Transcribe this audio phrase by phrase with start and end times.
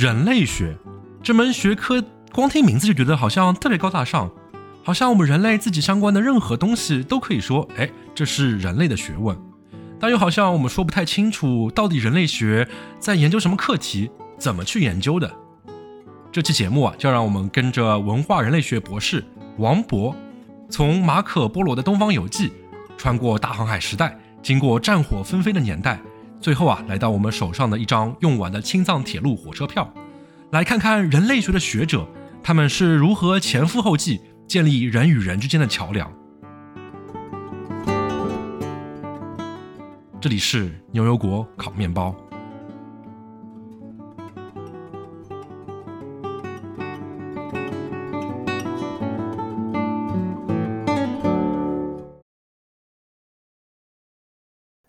[0.00, 0.78] 人类学
[1.22, 2.02] 这门学科，
[2.32, 4.30] 光听名字就觉得好像特别高大上，
[4.82, 9.36] 好像我们人类自己相关的任何东西都可以说，哎，这是人类的学问。
[10.00, 12.66] 但又好像我们说不太清楚，到底人类学
[12.98, 15.30] 在研究什么课题，怎么去研究的。
[16.32, 19.22] 这期节目啊，就让我们跟着文化人类学博士
[19.58, 20.16] 王博，
[20.70, 22.48] 从马可·波罗的《东方游记》，
[22.96, 26.00] 穿过大航海时代，经过战火纷飞的年代。
[26.40, 29.92] 最后啊，来到我们手上的一张用完的青藏铁路火车票，
[30.52, 32.08] 来看看人类学的学者
[32.42, 36.10] 他们是如何前赴后继建立人与人之间的桥梁。
[40.18, 42.14] 这里是牛油果烤面包。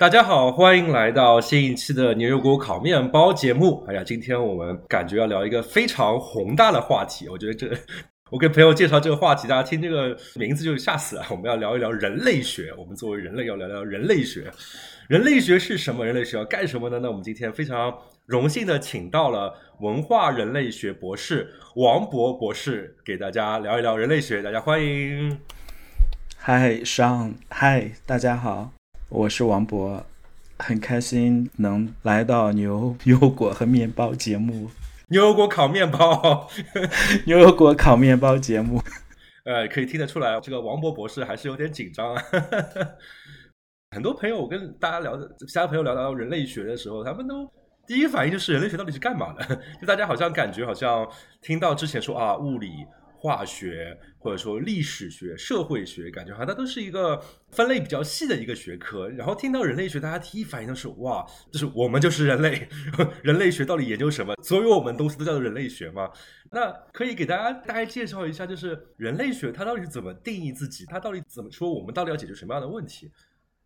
[0.01, 3.85] 大家好，欢迎来到新一期的牛油果烤面包节目。
[3.87, 7.29] 哎呀，今天我们感觉要聊一个非常宏大的话题。
[7.29, 7.69] 我觉得这，
[8.31, 11.25] 我跟朋友介绍这个话题，大家听这个名字就吓死了。
[11.29, 12.73] 我们要聊一聊人类学。
[12.79, 14.51] 我们作为人类，要聊聊人类学。
[15.07, 16.03] 人类学是什么？
[16.03, 16.97] 人类学要干什么呢？
[16.99, 24.41] 那我们今天非常荣幸的请到了文化人类学博士王博博士，给大家聊一聊人类学。
[24.41, 25.37] 大家欢迎。
[26.37, 28.71] 嗨，上嗨，大家好。
[29.13, 30.01] 我是王博，
[30.57, 34.71] 很开心能来到牛油果和面包节目。
[35.09, 36.49] 牛油果烤面包，
[37.27, 38.81] 牛油果烤面包节目。
[39.43, 42.23] 呃，可以听得出来，这个王博博士还是有点紧张啊。
[43.91, 47.45] 很多朋友，我跟大家聊，其他朋友聊到人类学的时候，他们都
[47.85, 49.43] 第一反应就是人类学到底是干嘛的？
[49.81, 51.05] 就大家好像感觉好像
[51.41, 52.69] 听到之前说啊，物理。
[53.23, 57.19] 化学或者说历史学、社会学，感觉好像它都是一个
[57.49, 59.09] 分类比较细的一个学科。
[59.09, 62.69] 然后听到人类学，大家第一反应都是哇，就是我们就是人类，
[63.23, 64.35] 人类学到底研究什么？
[64.43, 66.07] 所有我们东西都叫做人类学吗？
[66.51, 70.85] 那可以给大家大概介绍一下，就是人类学它到底是怎么定义自己？
[70.85, 71.73] 它到底怎么说？
[71.73, 73.09] 我们到底要解决什么样的问题？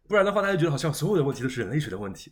[0.07, 2.31] 不然的话，大家觉得好像所有的问题都是人类学的问题。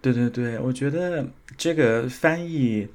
[0.00, 1.26] 对对对，我觉得
[1.58, 2.88] 这个翻译。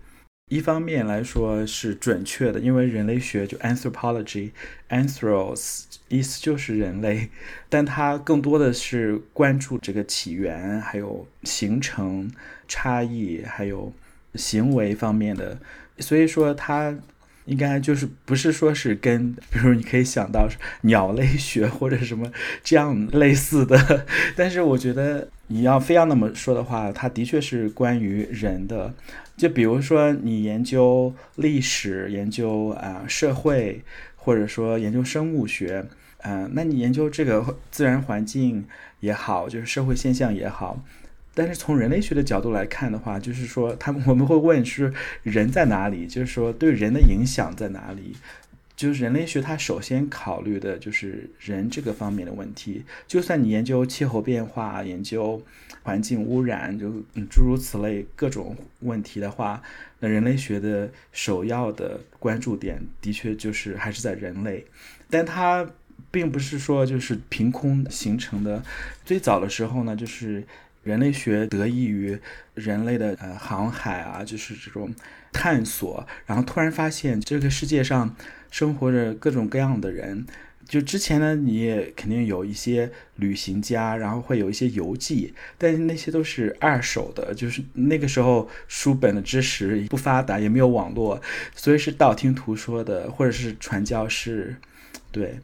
[0.50, 7.30] 一方面来说是准确的，因为人类学就 anthropology，anthros 意思就是人类，
[7.70, 12.30] 但它更多的是关注这个起源，还有形成
[12.68, 13.94] 差异，还有
[14.34, 15.60] 行为方面的，
[16.00, 16.98] 所以说它
[17.46, 20.50] 应该就是不是说是跟，比如你可以想到
[20.82, 22.32] 鸟类学或者什么
[22.64, 24.06] 这样类似的，
[24.36, 28.94] 但是我觉得你要非要那么说的话，它的确是关于人的。
[29.36, 33.82] 就比如说，你研究历史、研究啊社会，
[34.16, 35.86] 或者说研究生物学，
[36.20, 38.66] 嗯，那你研究这个自然环境
[39.00, 40.84] 也好，就是社会现象也好，
[41.34, 44.94] 但是从人类学的角度来看的话，就是说，他们 我们会问是
[45.24, 48.16] 人在哪里，就是说对人的影响在哪里。
[48.80, 52.86] 就是人类学，它首先考虑的就是人这个方面的问题。
[53.06, 55.44] 就算你研究气候变化、研究
[55.84, 56.90] 环境污染，就
[57.30, 59.62] 诸如此类各种问题的话，
[60.00, 64.66] 那人类学的首要的关注点的确就是还是在人类。
[65.10, 65.70] 但它
[66.10, 68.64] 并不是说就是凭空形成的。
[69.04, 70.42] 最早的时候呢，就是
[70.84, 72.18] 人类学得益于
[72.54, 74.90] 人类的呃航海啊，就是这种
[75.34, 78.16] 探索，然后突然发现这个世界上。
[78.50, 80.26] 生活着各种各样的人，
[80.68, 91.20] 就之前呢，你也肯定有一些旅行家，然后会有一些游记，但是那些都是二手的，就是那个时候书本的知识不发达，也没有网络，
[91.56, 94.56] 所以是道听途说的，或者是传教士，
[95.12, 95.40] 对，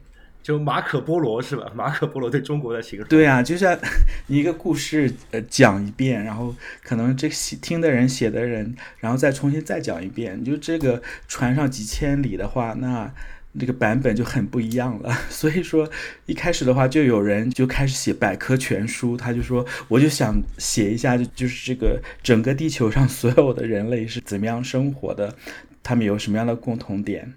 [0.46, 1.72] 就马可波罗是吧？
[1.74, 3.76] 马可波罗对中国的形容，对啊，就像
[4.28, 13.12] 一个故事呃讲一遍，然后可能这写听的人写的人，然后再重新再讲一遍，就这个传上几千里的话，那
[13.58, 15.12] 这个版本就很不一样了。
[15.28, 15.90] 所以说
[16.26, 25.34] 一开始的话，就有人就开始写百科全书，他就说我就想写一下，就就是这个整个地球上所有的人类是怎么样生活的，
[25.82, 27.34] 他们有什么样的共同点。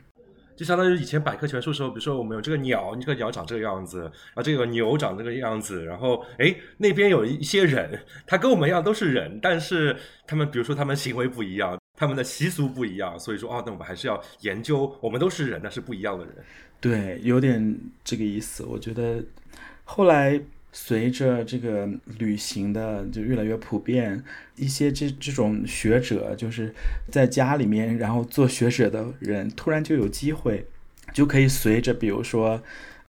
[0.59, 7.97] 就相当于以前百科全书时候，比如说我们有这个鸟，你这个鸟长这个样子，啊，这个牛长这个样子，然后哎，那边有一些人，
[8.27, 9.95] 他跟我们一样都是人，但是
[10.27, 16.35] 他们比如说他们行为不一样，他们的习俗不一样，所以说啊，那我们还是要研究，我们都是人，但是不一样的人。
[16.81, 18.65] 对，有点这个意思。
[18.65, 19.23] 我觉得
[19.85, 20.41] 后来。
[20.71, 21.89] 随着这个
[22.19, 24.23] 旅行的就越来越普遍，
[24.55, 26.73] 一些这这种学者就是
[27.11, 30.65] 在家里面，然后做学者的人，突然就有机会，
[31.11, 32.61] 就可以随着比如说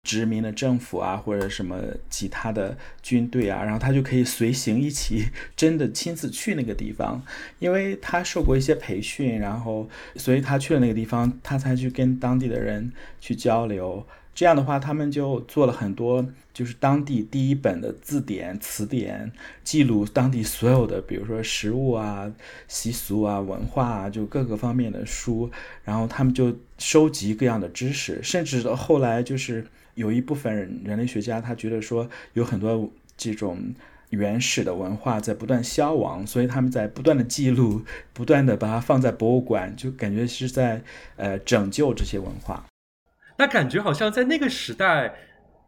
[0.05, 5.27] 殖民的政府啊，或者什么其他的军队啊，然后他就可以随行一起，
[5.57, 7.21] 真的亲自去那个地方，
[7.59, 14.07] 因为他受过一些培训，然后所以他去了那个地方，他才去跟当地的人去交流。
[14.39, 16.25] 这样的话，他们就做了很多，
[16.55, 19.33] 就是当地第一本的字典、词典，
[19.65, 22.33] 记录当地所有的，比如说食物啊、
[22.69, 25.51] 习俗啊、文化啊，就各个方面的书。
[25.83, 33.59] 然后他们就收集各样的知识，甚至后来就是有一部分人类学家，他觉得说有很多这种
[34.11, 37.83] 原始的文化在不断消亡，所以他们在不断的记录，
[38.13, 40.81] 不断的把它放在博物馆，就感觉是在
[41.17, 42.68] 呃拯救这些文化。
[43.39, 45.15] 那感觉好像在那个时代，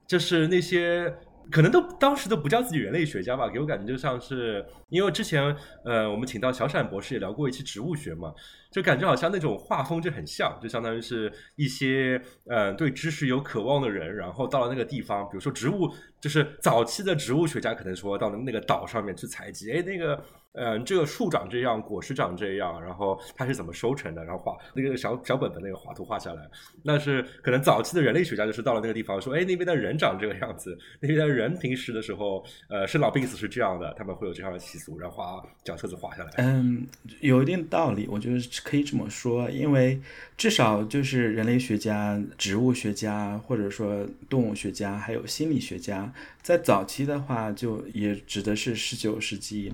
[0.06, 1.14] 就是那些
[1.50, 8.34] 可能都当时都不叫自己人类学家吧，给我感觉就像是，因为之前呃我们请到小闪博士也聊过一期植物学嘛，
[8.70, 15.88] 就感觉好像那种画风就很像，就相当于是一些呃对知识有渴望的人，然后到了那个地方，比如说植物，
[16.20, 20.22] 就是早期的植物学家可能说到了那个岛上面去采集，哎那个。
[20.52, 24.25] 嗯，这个树长这样，果实长这样，然后它是怎么收成的？
[24.25, 26.43] 然后画那个小小本本那个画图画下来。
[26.82, 36.31] 那是可能早期的人类学家就是到了那个地方，说，哎，那边的人长这个样子，那边的人平时的时候，呃，生老病死是这样的，他们会有这样的习俗，然后画脚册子画下来。
[36.38, 36.85] 嗯，
[37.20, 40.00] 有一定道理，我觉得可以这么说，因为
[40.37, 46.12] 至少就是人类学家、植物学家，或者说动物学家，还有心理学家，
[46.43, 49.73] 在早期的话，就也指的是十九世纪。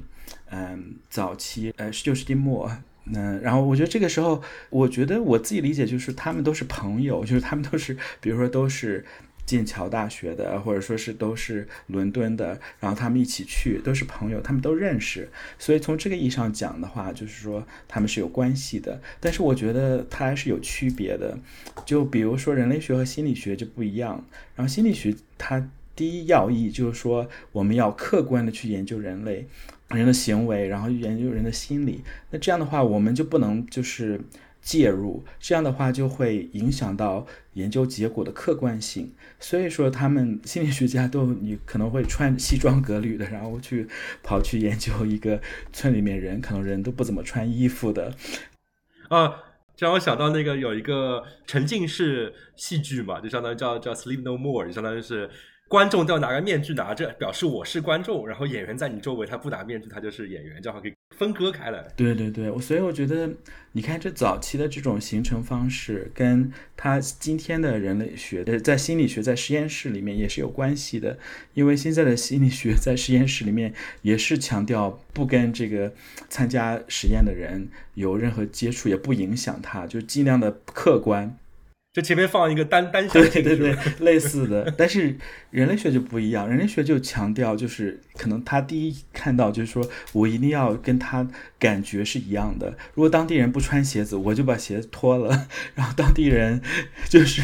[0.50, 2.70] 嗯，早期呃十九世纪末，
[3.06, 9.04] 嗯然后我觉得这个时候，我觉得我自己理解就是他们都是朋友，就是他们都是，比如说都是
[9.44, 15.28] 剑桥大学的，或者说是都是伦敦的，然后他们一起去都是朋友，他们都认识，
[15.58, 19.00] 所以从这个意义上讲的话，就是说他们是有关系的。
[19.20, 21.38] 但是我觉得它还是有区别的，
[21.84, 24.24] 就比如说人类学和心理学就不一样，
[24.56, 29.46] 然后心理学它第一要义就是说我们要客观的去研究人类。
[29.90, 34.20] 人的行为，然后研究人的心理，那这样的话，我们就不能就是
[34.60, 39.14] 介入，这样的话就会影响到研究结果的客观性。
[39.38, 43.86] 所以说，他们心理学家都你可能会穿西装革履的，然后去
[44.24, 45.40] 跑去研究一个
[45.72, 48.12] 村里面人，可能人都不怎么穿衣服的。
[49.08, 49.36] 啊，
[49.78, 55.30] 让我想到那个有一个沉浸式戏剧嘛，就相当于叫叫 Sleep No More，就相当于是。
[55.68, 58.26] 观众都要拿个面具拿着，表示我是观众。
[58.28, 61.84] 然后演员在你周围，他不拿面具，他就是演员，这样可以分割开来。
[61.96, 63.28] 对对对，我所以我觉得，
[63.72, 71.18] 你看这早期的这种形成方式，跟他今天的人类学，呃，在心理学在实验室里面也是有关系的。
[71.54, 75.92] 因为现在的心理学在实验室里面也是强调不跟这个
[76.28, 81.36] 参加实验的人有任何接触，也不影响他，就尽量的客观。
[81.96, 84.70] 就前面放一个单 单向对对对，类似的。
[84.76, 85.16] 但是
[85.50, 91.26] 人类学就不一样，人类学就强调，就是可能他第一看到就是说我一定要跟他
[91.58, 92.76] 感觉是一样的。
[92.92, 96.60] 如果当地人不穿鞋子，我就把鞋子脱了， 然后当地人
[97.08, 97.42] 就是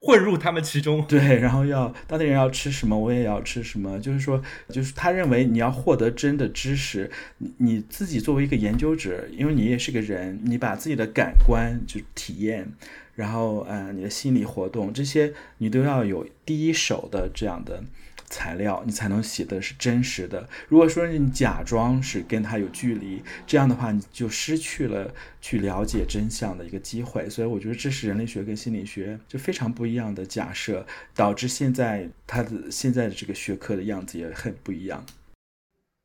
[0.00, 1.06] 混入他们其中。
[1.06, 3.96] 对，然后要当地人要吃什么，我也要吃什么。
[4.00, 12.72] 就是说，就是他认为你要获得真的知识，你你自己作为一个研究者，因为你也是个人，你把自己的感官就体验。
[13.14, 17.84] 然后，呃，你的心理活动这些，你都要有第一手的这样的
[18.30, 20.48] 材料，你才能写的是真实的。
[20.66, 27.28] 如果说你假装是跟他有距离，这样的话，你就失去了去了解真相的一个机会。
[27.28, 35.04] 所以，我觉得这是人类学跟心理学就非常不一样的假设，导致现在它的现在的这个学科的样子也很不一样。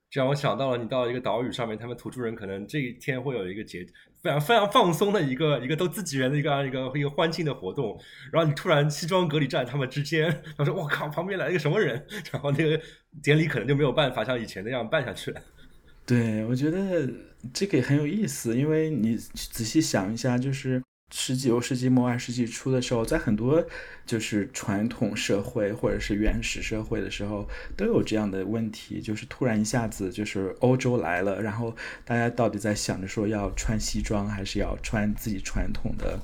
[0.09, 3.85] 这让我想到了，你到一个岛屿上面，他们土著人可能这一天会有一个节。
[4.21, 7.99] 非常非常放松的一个一个都自己人的一个一个一个欢庆的活动，
[8.31, 12.79] 然后你突然西装革履站在他们之间，他说：“我靠，旁边来了一个什么人？” 然后那个
[13.21, 15.41] 典礼可能就没有办法像以前那样办下去了。
[16.05, 17.07] 对，我觉得
[17.53, 20.81] 这个也很有意思，因为你仔细想一下，就是。
[21.09, 23.65] 十九世纪末二十世纪初的时候，在很多
[24.05, 27.47] 就是传统社会或者是原始社会的时候，
[27.77, 31.73] 都有这样的问题，就是突然一下子就是欧洲来了，然后
[32.03, 36.19] 大家到底在想着说要穿西装还是要穿自己传统的，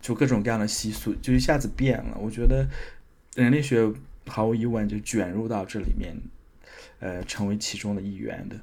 [0.00, 2.16] 就各种各样的习俗就一下子变了。
[2.18, 2.66] 我觉得
[3.34, 3.92] 人类学
[4.26, 6.16] 毫无疑问就卷入到这里面，
[7.00, 8.56] 呃，成为其中的一员的。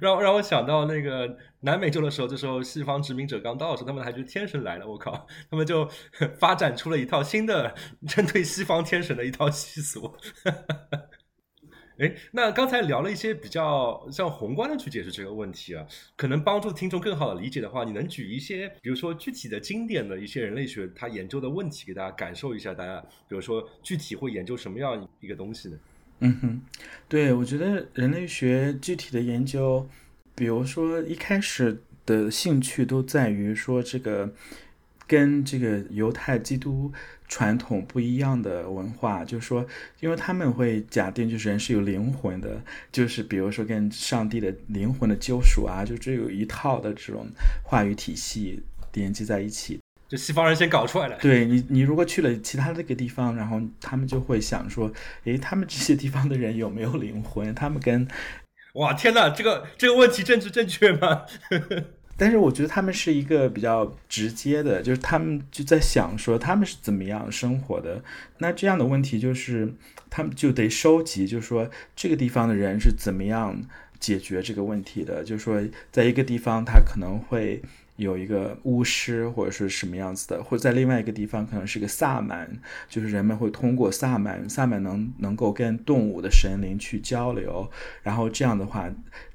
[0.00, 5.88] 让让我想到那个南美洲的时候，这时候西方殖民者刚到的时候，他们还觉得天神来了，我靠，他们就
[6.38, 7.74] 发展出了一套新的
[8.06, 10.14] 针对西方天神的一套习俗。
[11.96, 25.78] 哎，那刚才聊了一些比较像宏观的去解释这个问题啊，可能帮助听众更好的理解的话，你能举一些，比如说具体的经典的一些人类学他研究的问题给大家感受一下，大家比如说具体会研究什么样一个东西呢？
[26.18, 26.60] 嗯哼，
[27.08, 29.88] 对，我觉得人类学具体的研究，
[30.34, 34.32] 比如说一开始的兴趣都在于说这个。
[35.06, 36.90] 跟这个犹太基督
[37.28, 39.64] 传统不一样的文化，就是说，
[40.00, 47.26] 因为他们会假定就是人是有灵魂的，就是比如说跟上帝的灵魂的救赎啊，就这有一套的这种
[47.62, 48.62] 话语体系
[48.94, 49.78] 连接在一起。
[50.08, 51.18] 就西方人先搞出来的。
[51.18, 54.90] 对你，你如果去了其他那个地方，然后他们就会想说，
[55.24, 57.54] 诶，他们这些地方的人有没有灵魂？
[57.54, 58.08] 他们跟……
[58.74, 61.22] 哇，天哪，这个这个问题政治正确吗？
[62.16, 68.02] 但是我觉得他们是一个比较直接的，就是他们就在想说他们是怎么样生活的。
[68.38, 69.74] 那这样的问题就是
[70.10, 73.60] 他们就得收集，就是说这个地方的人是怎么样
[73.98, 75.24] 解决这个问题的。
[75.24, 77.60] 就是说在一个地方他可能会
[77.96, 82.50] 有一个巫师或者是什么样子的，或者在另外一个地方可能是个萨满，
[82.88, 87.70] 就是人们会通过萨满，萨满能能够跟动物的神灵去交流，
[88.02, 88.90] 然后这样的话。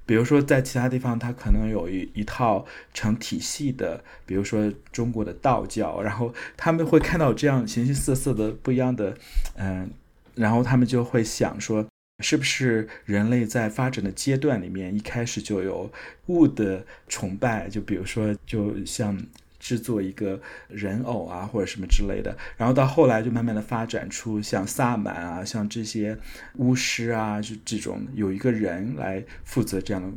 [0.06, 9.16] 比如说，在其他地方，它可能有一一套成体系的，比如说中国的道教，然后他们会看到这样形形色色的不一样的，
[9.56, 9.88] 嗯，
[10.34, 11.86] 然后他们就会想说，
[12.20, 15.92] 是不是人类在发展的阶段里面，一开始就有
[16.28, 17.68] 物的崇拜？
[17.70, 19.22] 就比如说，就像。
[19.60, 20.40] 制作一个
[20.70, 26.18] 人偶啊，或者什么之类的，然后到后来就慢慢的发展出像萨满啊，像这些
[26.56, 30.10] 巫师啊，就这种有一个人来负责这样的。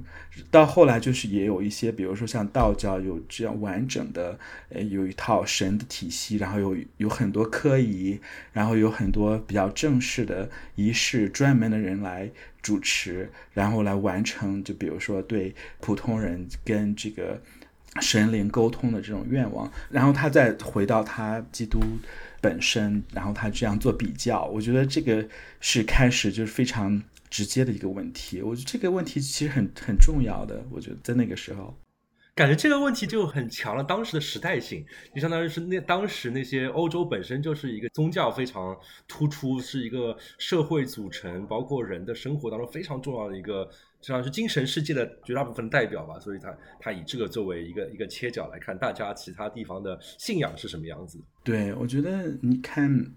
[0.51, 4.39] 到后来就是也有一些，比如说像道教有这样完整的，
[4.71, 8.19] 呃，有一套神的体系，然后有有很多科仪，
[8.53, 12.31] 然后有很多比较正式的仪式，专门的人来
[12.63, 14.63] 主持，然后来完成。
[14.65, 17.43] 就比如说对普通人跟这个。
[18.01, 21.79] 神灵沟通的这种愿望，然后他再回到他基督
[22.41, 25.27] 本身，然后他这样做比较，我觉得这个
[25.61, 28.41] 是开始就是非常直接的一个问题。
[28.41, 31.77] 我觉得这个问题其实很很重要的，我觉得在那个时候。
[32.35, 34.83] 感觉这个问题就很强了，当时的时代性，
[35.15, 38.75] 就相当于是那当时那些欧洲本身就是一个宗教非常
[39.07, 43.69] 突出，是一个社会组成，包括人的生活当中非常重要的一个，
[44.03, 46.21] 实际上是精神世界的绝大部分代表吧。
[46.21, 51.19] 所以，他他以这个作为一个一个切角来看，大家其他地方的信仰是什么样子。
[51.43, 53.11] 对，我觉得你看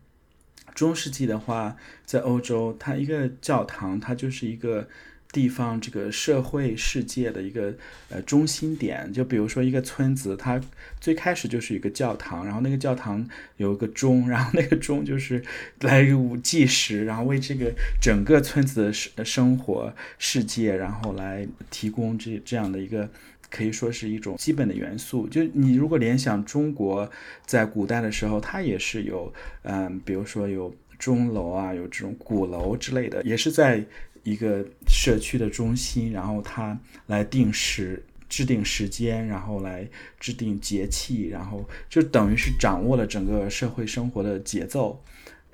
[0.73, 1.75] 中世纪的话，
[2.05, 4.87] 在欧洲，它一个教堂，它就是一个。
[5.35, 7.73] 地方这个社会世界的一个
[8.09, 10.61] 呃中心点，就比如说一个村子，它
[11.01, 13.27] 最开始就是一个教堂，然后那个教堂
[13.57, 15.43] 有一个钟，然后那个钟就是
[15.81, 16.07] 来
[16.41, 17.69] 计时，然后为这个
[18.01, 23.09] 整个村子的生生活世界，然后来提供这这样的一个
[23.51, 25.27] 可以说是一种基本的元素。
[25.27, 27.11] 就你如果联想中国
[27.45, 33.83] 在古代的时候，它也是有嗯，比如说有钟楼啊，有这种鼓楼之类的，也是在。
[34.25, 39.87] 一个社区的中心，然后他来定时、制定时间，然后来
[40.19, 45.01] 制定节气，然后就等于是掌握了整个社会生活的节奏。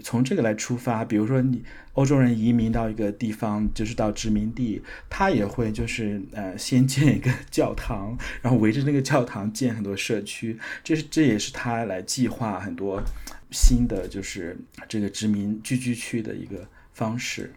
[0.03, 1.61] 从这个来出发，比如说你
[1.93, 13.03] 欧洲人移民到一个地方，就是到殖民地，他也会就是呃先建一个教堂，然后围着那个教堂建很多社区，这是 这也是他来计划很多
[13.51, 17.53] 新的就是这个殖民聚居区的一个方式。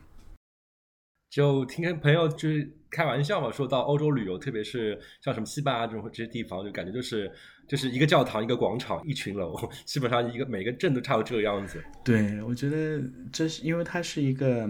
[1.35, 7.29] 就听朋友就是开玩笑嘛，说到欧洲旅游，特别是像什么西班牙这种这些地方，就感觉就是
[7.67, 9.53] 就是一个教堂、一个广场、一群楼，
[9.85, 11.83] 基本上一个每个镇都差不多这个样子。
[12.05, 14.65] 对，我觉得这是因为它是一个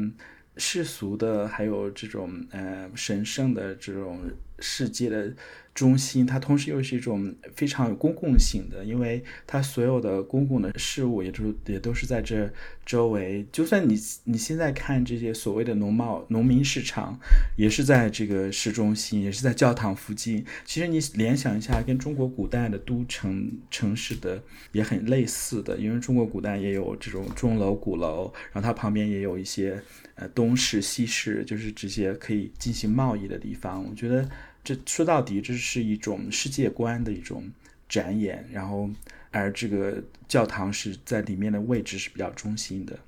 [0.57, 4.23] 世俗的，还有这种呃神圣的这种
[4.59, 5.35] 世界的。
[5.75, 12.49] 中心，它同时又是一种非常有公共性的，因为它所有的公共的事物，也就也都是在这
[12.87, 13.45] 周围。
[13.51, 17.19] 就算你你现在看这些所谓的农贸农民市场，
[17.57, 20.47] 也是在这个市中心，也是在教堂附近。
[20.65, 29.83] 其实你联想一下，跟中国古代的都城城市的也很类似的，因为中国古代也有这种钟楼、鼓楼，然后它旁边也有一些
[30.15, 33.85] 呃东市、西市，就是这些可以进行贸易的地方。
[33.89, 34.29] 我觉得。
[34.67, 37.53] 这说到底，这是一种世界观的一种
[37.87, 38.89] 展演，然后
[39.31, 42.99] 而这个教堂是在里面的位置是比较中心的。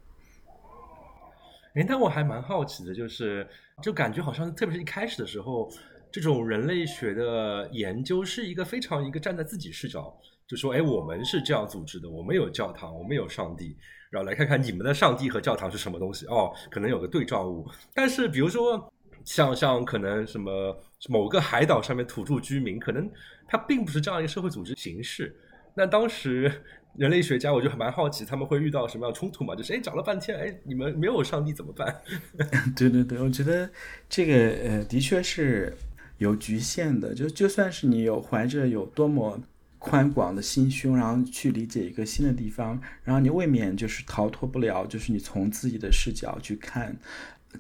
[1.73, 3.49] 哎，但我还蛮好奇的，就是
[3.83, 5.73] 就感觉好像特别是一开始的时候，
[6.13, 10.15] 这种人类学的研究是一个非常一个站在自己视角，
[10.47, 13.75] 就说哎，我们是这样组织的，我们有教堂，我们有上帝。
[14.17, 17.69] 然后来看看你们的上帝和教堂是什么东西哦，可能有个对照物。
[17.93, 18.91] 但是比如说
[19.25, 20.75] 像像可能什么
[21.11, 23.11] 某个海岛上面土著居民，可能
[23.47, 25.37] 他并不是这样一个社会组织形式。
[25.75, 26.51] 那当时
[26.97, 29.55] 人类学家我就蛮好奇，他们会遇到什么样冲突嘛？
[29.55, 31.95] 就是哎，找了半天，哎，你们没有上帝怎么办？
[32.75, 33.69] 对对对，我觉得
[34.09, 34.35] 这个
[34.67, 35.77] 呃，的确是
[36.17, 37.15] 有局限的。
[37.15, 39.39] 就就算是你有怀着有多么
[39.89, 46.97] 宽广的心胸，然后去理解一个新的地方，然后你未免就是逃脱不了，就是你从自己的视角去看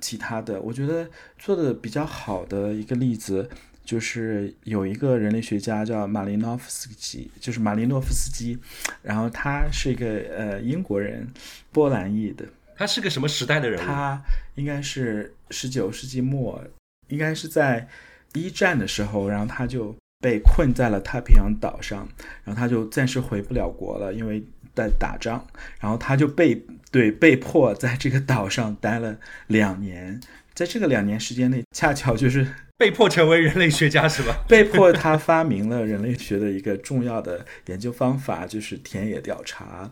[0.00, 0.61] 其他的。
[0.61, 3.49] 我觉得做的比较好的一个例子。
[3.87, 8.59] 就是有一个人类学家叫马林诺夫斯基，就是马林诺夫斯基，
[9.00, 10.06] 然后他是一个
[10.37, 11.25] 呃英国人，
[11.71, 12.45] 波兰裔的。
[12.75, 13.80] 他是个什么时代的人？
[13.80, 14.21] 他
[14.56, 16.61] 应该是十九世纪末，
[17.06, 17.87] 应该是在
[18.35, 19.95] 一战的时候，然后他就
[20.26, 22.09] 被困在了太平洋岛上，
[22.42, 24.42] 然后他就暂时回不了国了，因为
[24.75, 25.47] 在打仗，
[25.78, 29.16] 然后他就被对被迫在这个岛上待了
[29.47, 30.21] 两年，
[30.52, 32.45] 在这个两年时间内，恰巧就是。
[32.78, 34.37] 被迫成为人类学家是吧？
[34.47, 39.90] 被迫他发明了人类学的一个重要的研究方法，就是田野调查。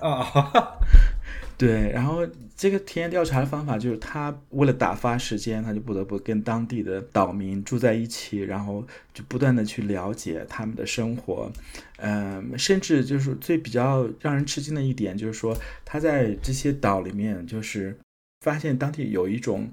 [0.00, 0.26] 啊，
[1.58, 11.50] 对，然后这个田野调查的方法就是他为了打发时间，他就不得不跟当地的岛民住在一起，然后就不断的去了解他们的生活。
[11.96, 17.98] 嗯，甚至就是最比较让人吃惊的一点，就是说他在这些岛里面，就是
[18.44, 19.70] 发现当地有一种。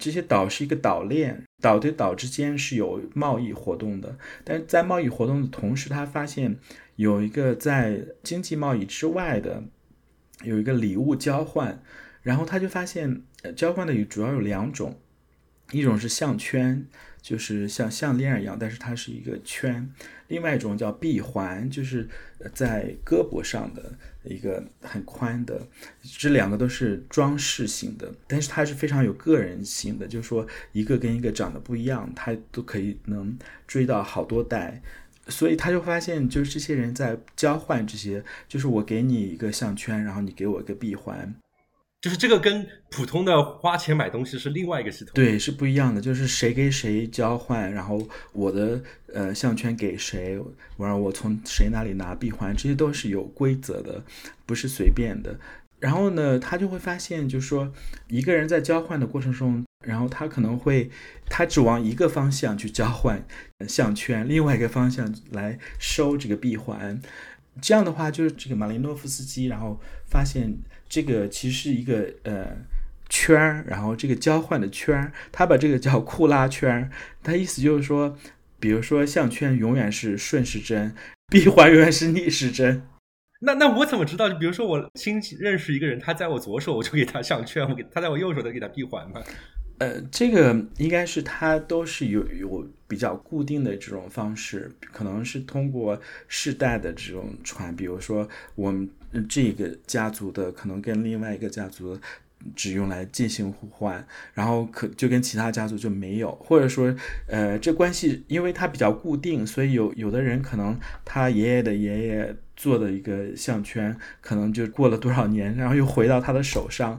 [0.00, 6.56] 这些岛是一个岛链，岛对岛之间是有贸易活动的，但是在贸易活动的同时，他发现
[6.96, 9.62] 有一个在经济贸易之外的
[10.42, 11.82] 有一个礼物交换，
[12.22, 14.98] 然后他就发现呃交换的主要有两种，
[15.72, 16.86] 一种是项圈。
[17.22, 19.92] 就是像项链一样，但是它是一个圈。
[20.28, 22.08] 另外一种叫臂环，就是
[22.54, 25.66] 在胳膊上的一个很宽的。
[26.04, 34.80] 这两个都是装饰性的，但是它是非常有个人性的，就是说一个跟一个长得不一样，它都可以能追到好多代。
[35.28, 41.34] 所以他就发现，就是这些人在交换这些，就是我给你一个项圈，然后你给我一个闭环。
[42.02, 46.00] 就是这个跟普通的花钱买东西是另外一个系统，对，是不一样的。
[46.00, 48.80] 就是谁给谁交换，然后我的
[49.12, 50.38] 呃项圈给谁，
[50.76, 54.04] 完了我从谁那里拿闭环，这些都是有规则的，
[54.44, 55.36] 不是随便的。
[55.80, 57.72] 然后呢，他就会发现，就是说
[58.08, 60.90] 一个人在交换的过程中，然后他可能会
[61.28, 63.24] 他只往一个方向去交换
[63.68, 67.00] 项圈，另外一个方向来收这个闭环。
[67.62, 70.58] 这样的话，就是这个马林诺夫斯基，然后发现。
[70.88, 72.58] 这个其实是一个呃
[73.08, 76.88] 圈儿，然后这个交换的圈儿，他把这个叫库拉圈儿。
[77.24, 78.16] 他意思就是说，
[78.60, 80.94] 比如说项圈永远是顺时针，
[81.26, 82.86] 闭环永远是逆时针。
[83.40, 84.28] 那那我怎么知道？
[84.28, 89.20] 就比如说我新认识一个人，他在我左手，我就给他项圈；我给他在我右手，再给他闭环嘛。
[89.78, 98.88] 呃，这个应该是他都是有有比较固定的这种方式，可能是通过世代的这种传，比如说我们
[99.28, 101.98] 这个家族的可能跟另外一个家族
[102.54, 106.94] 只用来进行互换，然后可就跟其他家族就没有，或者说
[107.26, 116.98] 呃这关系因为它比较固定，所以有有的人可能他爷爷的爷爷做的一个项圈，可能就过了多少年，然后又回到他的手上。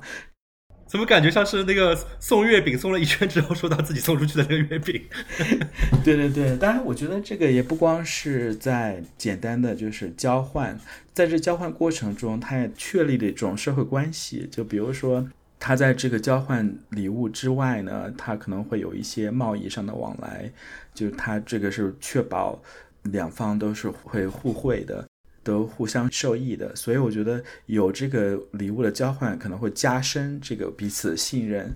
[0.87, 5.03] 怎么感觉像是那个送月饼送了一圈之后，收到自己送出去的那个月饼？
[6.03, 10.79] 对对对，当然我觉得这个也不光是在简单的就是交换，
[11.13, 14.47] 在这交换过程中，他也确立了一种社会关系。
[14.49, 15.27] 就比如说，
[15.59, 20.51] 他在这个交换礼物之外呢，他可能会有一些贸易上的往来，
[20.93, 22.61] 就他这个是确保
[23.03, 25.06] 两方都是会互惠的。
[25.47, 31.73] 都互相受益的，所以我觉得有这个礼物的交换可能会加深这个彼此的信任。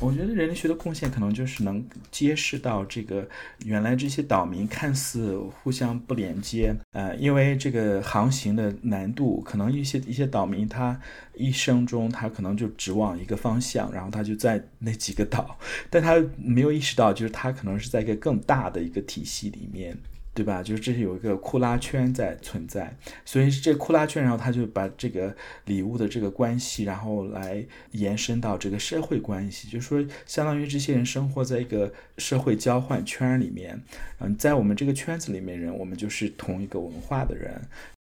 [0.00, 3.28] 我觉得人类学的贡献可能就是能揭示到这个
[3.66, 10.98] 原来这些岛民看似互相不连接，呃，因为这个航行的难度，可能一些一些岛民他
[11.34, 15.56] 一生中他可能就只往一个方向，然后他就在那几个岛，
[15.88, 19.96] 但他没有意识到，就是他可能是在一个更大的一个体系里面。
[20.34, 20.62] 对吧？
[20.62, 25.34] 就是这是有一个库拉圈在存在，所以这库拉圈，然后他就把这个
[25.66, 33.78] 礼物的这个关系，然后来延伸到这个社会关系，就是说，相当于这些人生活在一个社会交换圈里面，
[34.20, 37.60] 嗯，在我们这个圈子里面人，我们就是同一个文化的人。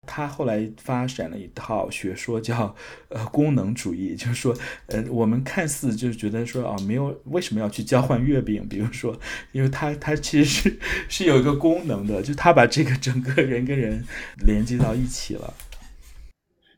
[0.07, 2.75] 他后来发展了一套学说，叫
[3.11, 8.67] 呃功能主义，就是说，呃，我们看似就是觉得说啊，没有为什么要去交换月饼？
[8.69, 9.19] 比如说，
[9.53, 14.05] 因为他他其实是 是有一个功能的，就他把这个整个人跟人
[14.47, 15.53] 连接到一起了。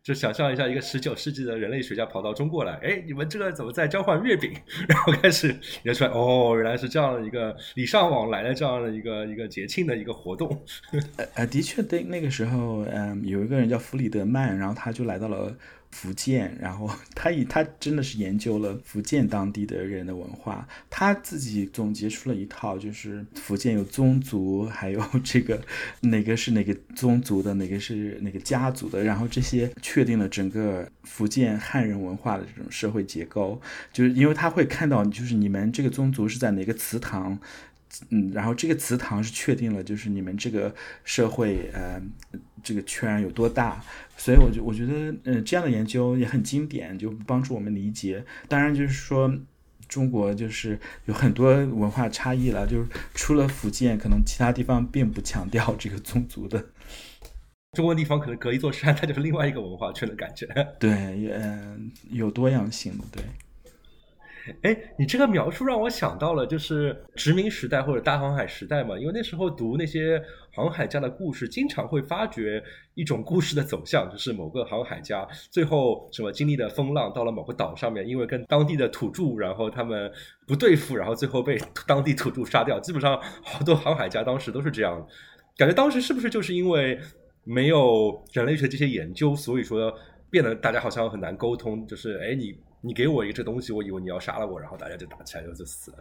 [0.09, 4.51] 就想象一下，一个十九世纪的人类学家跑到中国来，哎，你们这个怎么在交换月饼？
[4.89, 10.65] 然后开始研出来，哦，原来是这样的一个礼尚往来的这样的一个一个节庆的一个活动。
[11.35, 15.55] 呃，的确，对那个时候，嗯，有一个人叫弗里德曼，然后他就来到了。
[15.91, 25.61] 福建，然后 他以他真的是研究了福建当地的人的文化，他自己总结出了一套，就是福建有宗族，还有 这个
[26.01, 33.61] 哪个是哪个宗族的，哪个是哪个家族的，然后这些确定了整个福建汉人文化的这种社会结构，
[33.93, 37.39] 就是因为他会看到，就是你们这个宗族是在哪个祠堂。
[38.11, 40.75] 嗯，然后这个祠堂是确定了，就是你们这个
[41.05, 42.01] 社会，呃，
[42.63, 43.83] 这个圈有多大，
[44.17, 48.25] 所以我就我觉得，呃，这样的研究也很经典，就帮助我们理解。
[48.47, 49.33] 当然，就是说
[49.89, 56.65] 中国就是有很多文化差异了，就是除了福建，可能其他地方并不强调这个宗族的。
[57.77, 60.47] 中国地方可能隔一座山，它就是另外一个文化圈的感觉。
[60.79, 60.91] 对，
[61.33, 63.23] 嗯，有多样性的，对。
[64.63, 68.99] 哎，你这个描述让我想到了，就是殖民时代或者大航海时代嘛。
[68.99, 70.21] 因为那时候读那些
[70.53, 72.63] 航海家的故事，经常会发觉
[72.95, 80.11] 一种故事的走向，就是某个航海家最后什么经历的风浪，到了某个岛上面，因为跟当地的土著，然后他们
[80.47, 82.81] 不对付，然后最后被当地土著杀掉。
[82.81, 85.07] 基本上好多航海家当时都是这样，
[85.57, 86.99] 感觉当时是不是就是因为
[87.45, 89.93] 没有人类学这些研究，所以说
[90.31, 91.87] 变得大家好像很难沟通。
[91.87, 92.55] 就是哎你。
[92.81, 95.99] 你给我一个这东西，我以为你要杀了我，然后大家就打起来，然后就死了。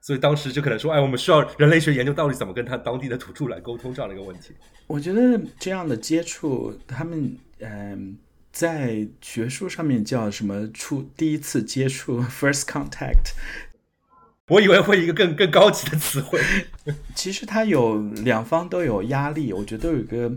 [0.00, 4.54] 所以当时就可能说，哎，我们需要人类学研究到底怎么跟他当地的土著来沟通这样的一个问题。
[4.86, 8.16] 我觉得这样的接触，他们嗯，
[8.52, 10.70] 在学术上面叫什么？
[10.72, 13.32] 初第一次接触 （first contact）。
[14.48, 16.40] 我以为会一个更更高级的词汇。
[17.16, 20.30] 其实它有两方都有压力，我觉得都有一个。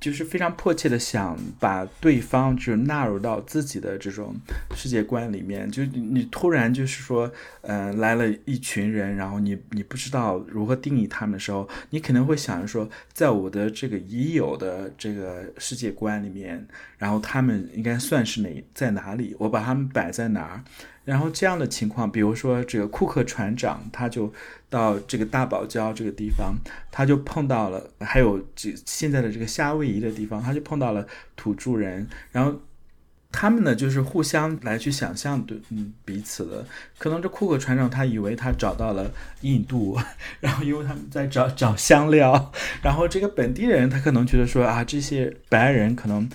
[0.00, 4.34] 就是非常迫切的想把对方就纳入到自己的这种
[4.74, 20.64] 世界观里面，就你突然就是说，呃，来了一群人，然后你你不知道如何定义他们的时候，你可能会想着说，在我的这个已有的这个世界观里面，然后他们应该算是哪在哪里，我把他们摆在哪儿。
[21.10, 24.32] 然后这样的情况，比如说这个库克船长，他就
[24.68, 26.54] 到这个大堡礁这个地方，
[26.92, 32.54] 他就碰到了，还有这现在的这个夏威夷的地方，他就碰到了土著人，然后。
[33.32, 36.66] 他们呢，就是互相来去想象对嗯彼此的，
[36.98, 39.10] 可能这库克船长他以为他找到了
[39.42, 39.96] 印度，
[40.40, 46.28] 然后因为他们在找找香料， 然后这个本地人他可能觉得说啊这些白人可能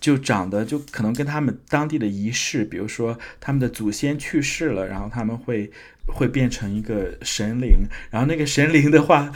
[0.00, 5.70] 就长得就可能跟他们当地的仪式，比如说他们的祖先去世了，然后他们会
[6.06, 9.32] 会变成一个神灵，然后那个神灵的话。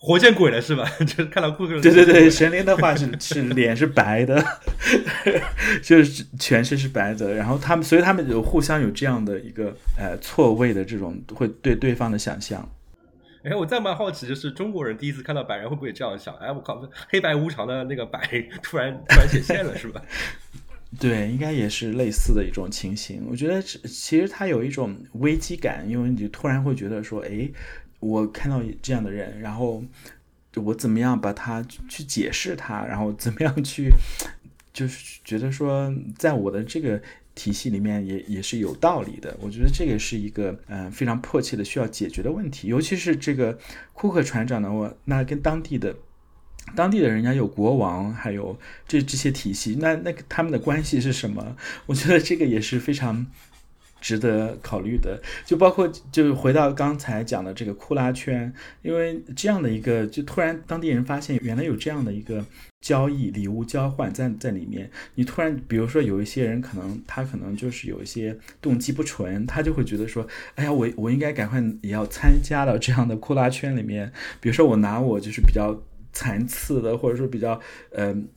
[0.00, 0.88] 活见鬼了是吧？
[1.00, 1.80] 就是看到库克。
[1.80, 4.42] 对对对，神灵的话是是脸是白的，
[5.82, 7.34] 就是全身是白的。
[7.34, 12.66] 然后他们，所以他们有互相有这样的一个呃错位的这种会对对方的想象。
[13.42, 16.32] 哎，我再蛮好奇，就是中国人第一次看到白人会不会这样想？
[16.36, 18.20] 哎，我靠，黑白无常的那个白
[18.62, 20.00] 突然突然显现了是吧？
[21.00, 23.26] 对，应该也是类似的一种情形。
[23.28, 27.50] 我觉得其实它有一种危机感，因为你突然会觉得说，哎。
[28.00, 29.82] 我看到这样的人，然后
[30.54, 33.90] 我怎么样把他去解释他，然后怎么样去，
[34.72, 37.00] 就是觉得说，在我的这个
[37.34, 39.36] 体系里面也也是有道理的。
[39.40, 42.68] 我觉得这个是一个嗯非常迫切的需要解决的问题。
[42.68, 43.58] 尤其是这个
[43.92, 45.94] 库克船长呢，我那跟当地的
[46.76, 51.56] 当地的人家有国王，还有这这些体系，那那他们的关系是什么？
[51.86, 53.26] 我觉得这个也是非常。
[54.00, 62.44] 值得考虑的，就包括就是回到刚才讲的这个库拉圈，因为这样的一个，就突然当地人发现原来有这样的一个
[62.80, 75.76] 交易礼物交换在在里面，你突然比如说有一些人可能他可能就是有一些动机不纯，他就会觉得说，哎呀，我我应该赶快也要参加到这样的库拉圈里面，比如说我拿我就是比较
[76.12, 77.60] 残次的，或者说比较
[77.92, 78.28] 嗯。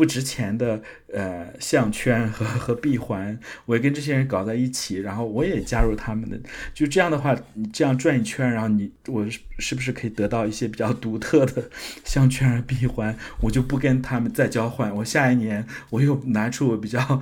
[0.00, 0.80] 不值钱的
[1.12, 6.40] 呃项圈和和闭环，我也跟这些人搞在一起，然后我也加入他们的，
[6.72, 9.26] 就这样的话，你这样转一圈，然后你我
[9.58, 11.68] 是不是可以得到一些比较独特的
[12.02, 13.14] 项圈和闭环？
[13.42, 17.20] 我就不跟他们再交换，我下一年我又拿出我比较。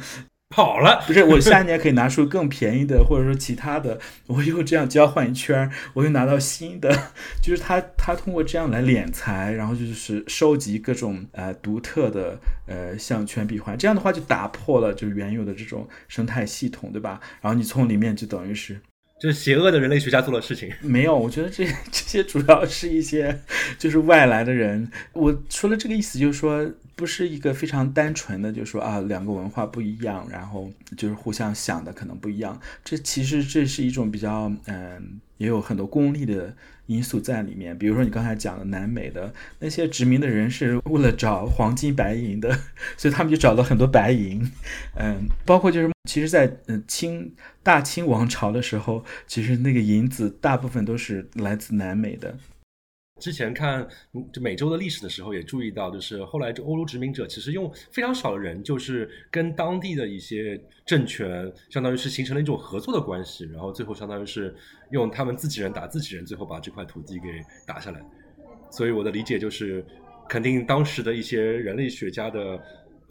[0.51, 6.91] 跑了，不是我下一年可以拿出更便宜的，或者说其他的，我又这样交换一圈，我又拿到新的，
[7.43, 17.21] 就是他他通过这样来敛财，然后就是收集各种呃独特的呃项圈闭环，这样的话就打破了就原有的这种生态系统，对吧？
[17.43, 18.81] 然后你从里面就等于是，
[19.21, 20.73] 就是邪恶的人类学家做的事情。
[20.81, 23.43] 没有，我觉得这这些主要是一些
[23.79, 24.91] 就是外来的人。
[25.13, 26.69] 我说的这个意思就是说。
[26.99, 32.61] 不是一个非常单纯的，就是说啊，两个文化不一样，然后就是互相想的可能不一样。
[32.85, 36.53] 这其实这是一种比较，嗯，也有很多功利的
[36.87, 37.79] 因素在里面。
[37.79, 42.59] 比如说你刚才讲的南美的那些殖民的人是为了找黄金白银的，
[42.99, 44.51] 所以他们就找了很多白银。
[44.97, 47.33] 嗯，包括就是其实，在嗯清
[47.63, 52.37] 大清王朝的时候，其实那个银子大部分都是来自南美的。
[53.19, 53.87] 之前看
[54.33, 64.55] 就美洲的历史的时候，也注意到，就是后来这欧洲殖民者其实用非常少的人，就是跟当地的一些政权，相当于是形成了一种合作的关系，然后最后相当于是
[64.91, 67.29] 用他们自己人打自己人，最后把这块土地给
[67.67, 68.01] 打下来。
[68.71, 69.85] 所以我的理解就是，
[70.29, 72.61] 肯定当时的一些人类学家的。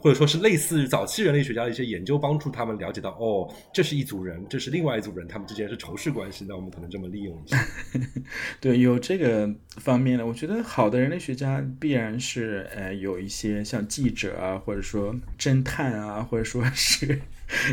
[0.00, 6.46] 或者说是类似于早期人类学家的一些研究，帮助他们了解到，哦，这是一组人，这是另外一组人，他们之间是仇视关系。
[6.48, 7.58] 那我们可能这么利用一下。
[8.60, 17.20] 对，有这个方面的，我觉得好的人类学家必然是，呃，有一些像记者啊，或者说侦探啊，或者说是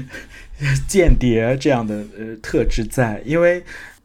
[0.90, 3.64] 间谍这样的呃特质在，因为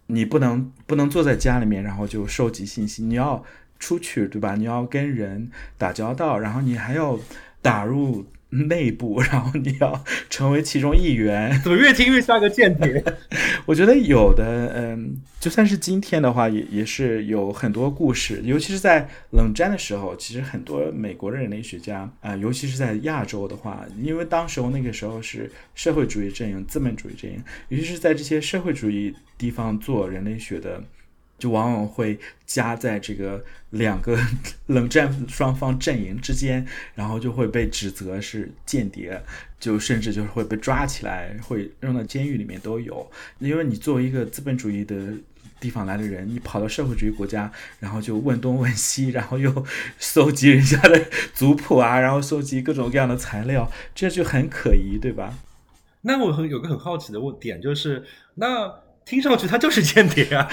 [0.08, 3.42] 你不能不能坐在家里面，然后就收集信息，你要
[3.78, 4.56] 出去，对吧？
[4.56, 7.18] 你要跟人打交道，然后你还要。
[7.62, 13.04] 打入内部，然后你要成为其中一员， 怎么越听越像个间谍？
[13.64, 30.82] 我觉得有的，嗯，就算是今天的话，也也是有很多故事，尤其是在冷战的时候，其实很多美国的人类学家啊，尤其是在亚洲的话，因为当时候那个时候是社会主义阵营、资本主义阵营，尤其是在这些社会主义地方做人类学的。
[31.40, 34.16] 就往往会夹在这个两个
[34.66, 39.20] 冷战双方阵营之间，然后就会被指责是间谍，
[39.58, 43.10] 就甚至就是会被抓起来，会扔到监狱里面都有。
[43.38, 45.14] 因为你作为一个资本主义的
[45.58, 49.64] 地方来的人，你跑到社会主义国家，然后就问东问西，然后又
[49.98, 55.38] 搜集人家的族谱啊，然后搜集各种各样的材料，这就很可疑，对吧？
[56.02, 58.89] 那我很有个很好奇的问点就是，那。
[59.10, 60.48] 听上去他就是间谍啊，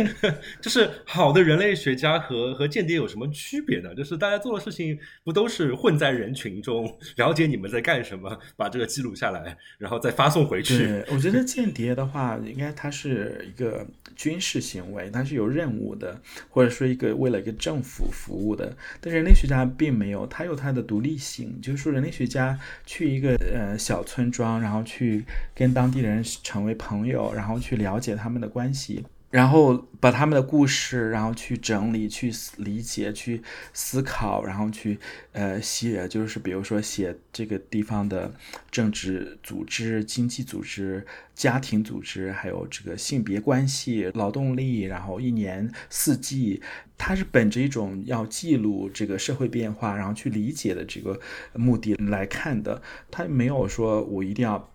[0.58, 3.94] 就是好的人类学家和和间谍有什么区别呢？
[3.94, 11.04] 就是大家做的事情不都是混在人群中，了解你们在干什么，把这个记录下来，然后再发送回去。
[11.08, 13.86] 我觉得间谍的话，应该它是一个
[14.16, 18.74] 军事行为，它是有任务的，或者说一个为了一个政府服务的。
[19.02, 25.22] 但人类学家并没有，他有他的独立性，就是说人类学家去一个呃小村庄，然后去
[25.54, 27.89] 跟当地人成为朋友，然后去聊。
[27.90, 34.98] 了解他们的关系，然后把他们的故事，然后去整理、去理解、去思考，然后去
[35.32, 38.32] 呃写，就是比如说写这个地方的
[38.70, 46.62] 政治组织、经济组织、家庭组织，还有这个性别关系、劳动力，然后一年四季，
[46.96, 51.18] 他是本着一种要记录这个社会变化，然后去理解的这个
[51.54, 54.68] 目的来看的，他没有说我一定要。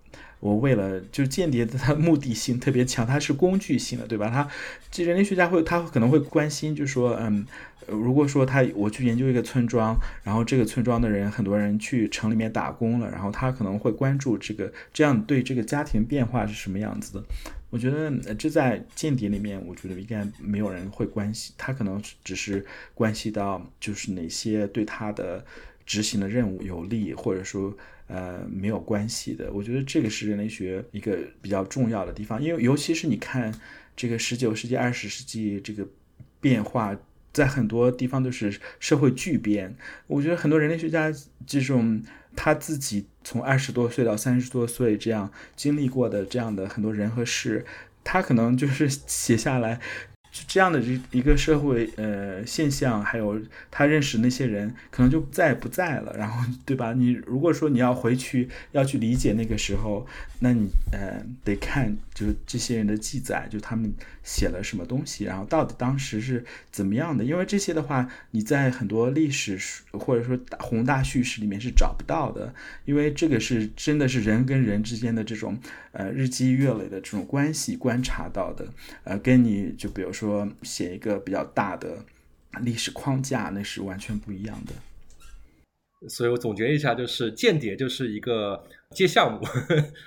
[0.45, 4.29] 我为了就间谍的，它目的性特别强，它是工具性的，对吧？
[4.29, 4.47] 他
[4.91, 7.43] 这人类学家会，他可能会关心，就说，嗯，
[7.88, 17.23] 如果说他我去研究一个村庄，然后这个村庄的人很多人去城里面打工了，然后他可能会关注这个，这样对这个家庭变化是什么样子的？
[17.71, 25.43] 我觉得这在间谍里面，我觉得应该没有人会关心，他可能只是关系到就是哪些对他的
[25.88, 27.75] 执行的任务有利，或者说。
[28.08, 29.52] 呃，没有关系的。
[29.52, 33.54] 我觉得这个是人类学一个比较重要的地方，因为尤其是你看
[33.96, 35.88] 这个十九世纪、二十世纪这个
[36.39, 36.96] 变化，
[37.34, 39.76] 在很多地方都是社会巨变。
[40.08, 41.12] 我觉得很多人类学家
[41.48, 42.04] 这种
[42.36, 47.65] 他自己从二十多岁到三十多岁这样经历过的这样的很多人和事，
[48.04, 49.80] 他可能就是写下来。
[50.48, 53.39] 这样的一一个社会呃现象，还有
[53.71, 56.93] 他认识那些人，可能就再也不在了，然后对吧？
[56.93, 60.06] 你如果说你要回去要去理解那个时候，
[60.39, 63.93] 那你呃得看就是这些人的记载，就他们
[64.24, 67.24] 写了什么东西，然后到底当时是怎么样的？
[67.24, 69.58] 因为这些的话，你在很多历史
[69.91, 72.54] 或者说宏大叙事里面是找不到的，
[72.86, 75.58] 因为这个是真的是人跟人之间的这种
[75.95, 78.67] 呃日积月累的这种关系观察到的，
[79.03, 80.47] 呃，跟你就比如说。
[80.62, 82.03] 写一个比较大的
[82.62, 84.73] 历史框架，那是完全不一样的。
[86.10, 88.62] 所以我总结一下，就是间谍就是一个
[88.93, 89.39] 接项目，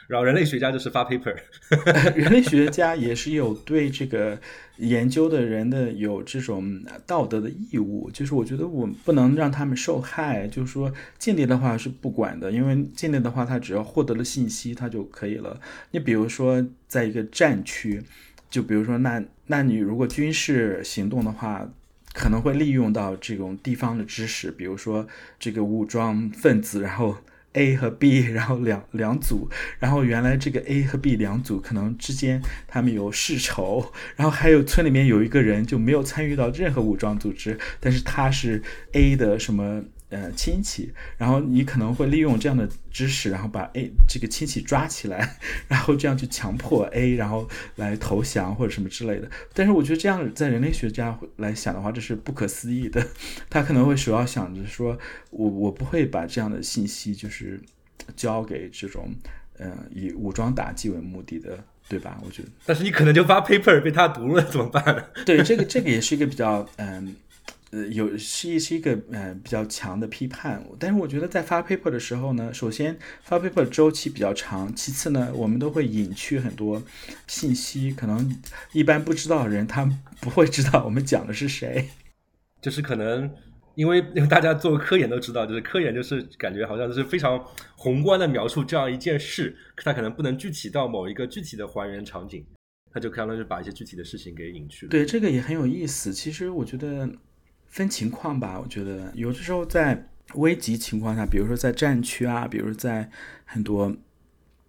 [0.07, 1.35] 然后人类学家就是发 paper。
[2.15, 4.39] 人类学家也是有对这个
[4.77, 10.47] 研究的人的有这种道德的义务，就是我觉得我不能让他们受害。
[10.47, 15.61] 就是说间谍的话是不管的，因为间谍的话他只要获得了信息，他就可以了。
[15.91, 18.03] 你比如说在一个战区。
[18.51, 21.71] 就比如说，那那你如果军事行动的话，
[22.15, 25.07] 可能会利用到这种地方的知识，比如说
[25.39, 27.15] 这个武装分子，然后
[27.59, 39.83] A 和 B， 然后两两组，然后原来这个 A 和 B 两组可能之间他们有世仇，然后还有村里面有一个人就没有参与到任何武装组织，但是他是 A 的什么？
[40.11, 45.37] 呃，亲戚，然后你可能会利用这样的知识，然后把 A 这个亲戚抓起来，
[45.69, 49.31] 然后这样去强迫 A，然后来投降或者什么之类的。
[49.53, 53.07] 但是我觉得这样在人类学家来想的话，这是不可思议的。
[53.51, 54.99] 他可能会主要想着说，
[55.31, 57.61] 我我不会把这样的信息就是
[58.17, 59.15] 交给这种
[59.59, 62.19] 呃以武装打击为目的的，对吧？
[62.25, 62.49] 我觉得。
[62.65, 65.03] 但是你可能就发 paper 被他读了，怎么办呢？
[65.27, 67.15] 对，这个这个也是一个比较嗯。
[67.71, 76.83] 呃，有是一是一个呃比较强的批判，但是我觉得在发 paper 的时候呢，首先发 paper 周期比较长，其次呢，我们都会隐去很多
[77.27, 78.35] 信息，可能
[78.73, 79.85] 一般不知道的人他
[80.19, 81.91] 不会知道我们讲的是谁，
[82.63, 83.31] 就是可能
[83.75, 87.39] 因为因为大家做科研都知道，就是科研就是感觉好像是非常
[87.77, 92.43] 宏观的描述这样一件事，他可能不能具体到某一个具体的还原场景，
[92.91, 94.91] 他就可能就把一些具体的事情给隐去了。
[94.91, 96.15] 对，这个也很有意思。
[96.15, 97.07] 其实我觉得。
[97.69, 103.11] 分情况吧，我觉得有的时候在危急情况下，比如说在战区啊，比如在
[103.45, 103.95] 很多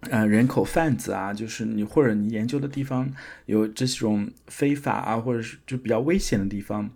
[0.02, 3.12] 呃人口贩子啊，就是你或者你研究的地方
[3.46, 6.90] 有这种非法啊，或者是就比较危险的地方，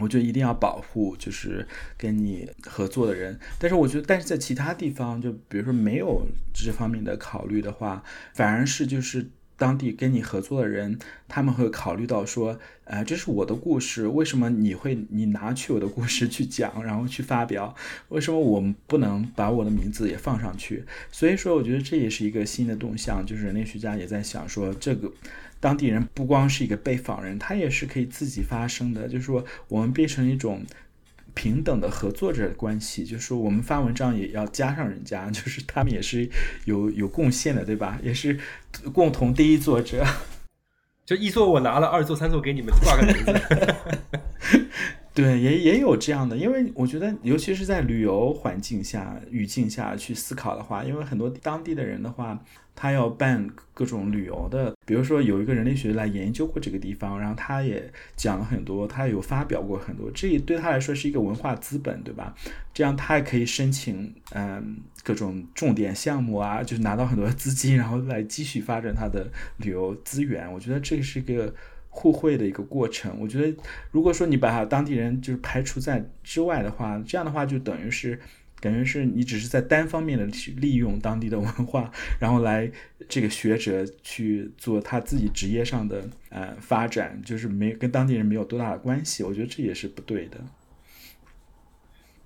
[0.00, 3.38] 我觉得一定要保护，就是跟你合作的人。
[3.58, 8.02] 但是我觉得，但是在其他地方，就比如说没有这方面的考虑的话，
[8.34, 9.30] 反而是就是。
[9.58, 17.74] 当地跟你合作的人，他们会考虑到说，呃，这是我的故事，为什么你会你拿去我的故事去讲，然后去发表？
[18.08, 20.84] 为什么我们不能把我的名字也放上去？
[21.10, 25.12] 所以说，我觉得这也是一个新的动向，就是人类学家也在想说，这个
[25.60, 30.64] 当地人不光是一个被访人，他也是可以自己发声的，就是说我们变成一种。
[31.38, 36.28] 平等的合作者关系，就是我们发文章也要加上人家， 就是他们也是
[36.64, 37.96] 有有贡献的，对吧？
[38.02, 38.36] 也是
[38.92, 40.04] 共同第一作者。
[41.06, 43.32] 就一作我拿了，二作三作给你们挂个名字。
[45.18, 52.40] 对，也也有这样的，因为我觉得，尤其是在旅游环境下、语境下去思考的话，因为很多当地的人的话，
[52.76, 62.32] 他要办各种旅游的，比如说有一个人类学来研究过这个地方，然后他也讲了很多，他有发表过很多，这也对他来说是一个文化资本，对吧？
[62.72, 70.48] 这样他也可以申请嗯各种重点项目啊，就是拿到很多资金，然后来继续发展他的旅游资源。
[70.52, 71.52] 我觉得这是一个。
[71.98, 73.52] 互惠的一个过程，我觉得，
[73.90, 78.16] 如果说你把当地人就是排除在之外的话，这样的话就等于是，
[78.60, 82.70] 感觉是你只是在单方面的去利用当地的文化，然后来
[83.08, 90.38] 这个学者去做他自己职业上的呃发展，就是没跟当地人没有多大的关系，我觉得这也是不对的。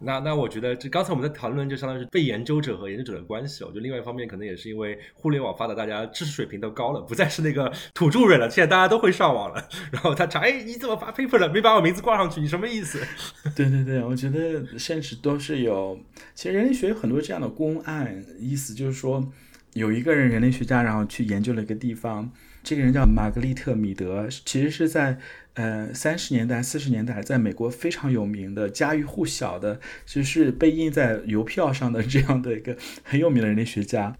[0.04, 3.64] 那那我觉得，这刚才我们在讨论，就相当于是被研究者和研究者的关系。
[3.64, 8.50] 我觉得另外一方面，可能也是因为互联网发达，大家知识水平都高了，不再是那个土著人了。
[8.50, 9.68] 现在大家都会上网了。
[9.92, 11.48] 然后他查，哎，你怎么发 paper 了？
[11.48, 13.00] 没把我名字挂上去，你什么意思？
[13.54, 15.98] 对对对，我觉得甚至都是有。
[16.34, 19.32] 其实人类学有很多这样的公案，意思就是说，
[19.74, 22.30] 有一个人人类学家，然后去研究了一个地方。
[22.62, 25.18] 这个人叫玛格丽特·米德，其实是在
[25.54, 34.16] 呃三十年代、四十年代，在美国非常有名的、家喻户晓的，就是被印在邮票上的这样的一个很有名的人类学家。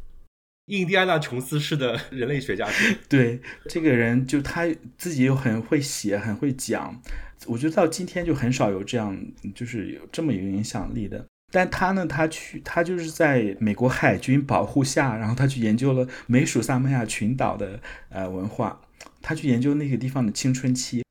[0.66, 2.68] 印第安纳琼斯式的人类学家。
[3.08, 7.00] 对，这个人就他自己又很会写、很会讲，
[7.46, 9.20] 我觉得到今天就很少有这样，
[9.54, 11.26] 就是有这么有影响力的。
[11.52, 12.06] 但他呢？
[12.06, 18.80] 他去，他就是在美国海军保护下，然后他去研究了美属萨摩亚群岛的呃文化，
[19.20, 21.04] 他去研究那个地方的青春期。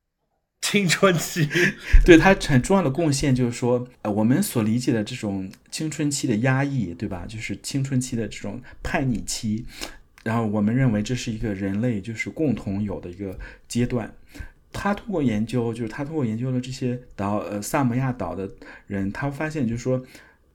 [0.61, 1.47] 青春期，
[2.05, 7.25] 对他很重要的贡献就是说，呃，我们所理解的这种青春期的压抑，对吧？
[7.27, 9.65] 就是青春期的这种叛逆期，
[10.23, 14.11] 然后我们认为这是一个人类就是共同有的一个阶段。
[14.71, 18.49] 他通过研究，就是他通过研究了这些岛，呃，萨摩亚岛的
[18.87, 20.03] 人，他发现就是说。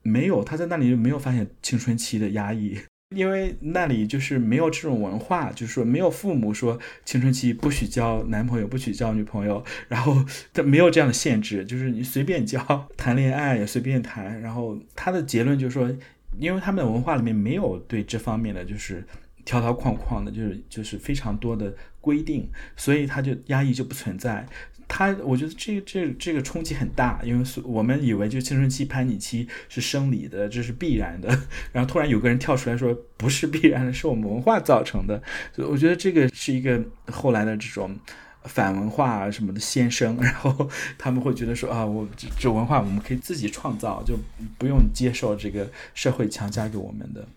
[0.07, 2.77] 没有，他在那里就没有发现青春期的压抑，
[3.13, 14.39] 因为那里就是没有这种文化，就是说没有父母说青春期不许交男朋友，不许交女朋友，然后他没有这样的限制，就是你随便交，谈恋爱也随便谈。
[14.41, 15.93] 然后他的结论就是说，
[16.39, 19.05] 因为他们的文化里面没有对这方面的就是
[19.43, 24.45] 条条框框的，就是就是非常多的规定，所以他就压抑就不存在。
[24.87, 31.27] 他，我觉得这这这个冲击很大，因为我们以为就青春期叛逆期是生理的，这是必然的，
[31.73, 35.21] 然后突然有个人跳出来说不是必然的，是我们文化造成的，
[35.53, 36.81] 所以我觉得这个是一个
[37.11, 37.95] 后来的这种
[38.43, 44.17] 反文化什么的先生， 然后他们会觉得说啊，我这这文化我们可以自己创造，就
[44.57, 47.27] 不用接受这个社会强加给我们的。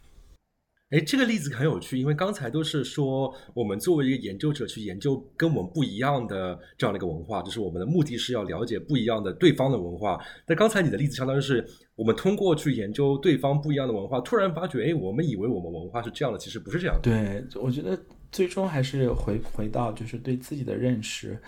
[0.90, 10.18] 哎，这个例子很有趣，因为刚才都是说我们作为一个研究者去研究跟我们不一样的这样的一个文化，就是我们的目的是要了解不一样的对方的文化。
[10.44, 11.64] 但刚才你的例子相当于是
[11.94, 17.02] 我们通过去研究对方不一样的文化，突然发觉，哎，我们以为我们文化是这样的，其实不是这样的。
[17.02, 17.96] 对，我觉得
[18.32, 21.40] 最终还是回回到就是对自己的认识。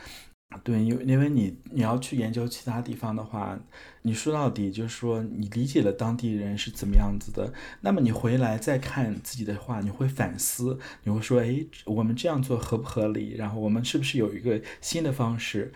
[0.63, 3.59] 对，因因为你你要去研究其他地方的话，
[4.03, 13.35] 你说到底就是说你理解了当地人是怎么样子的，那么你回来再看自己的话，你会反思，你会说，哎，我们这样做合不合理？
[13.37, 15.73] 然后我们是不是有一个新的方式？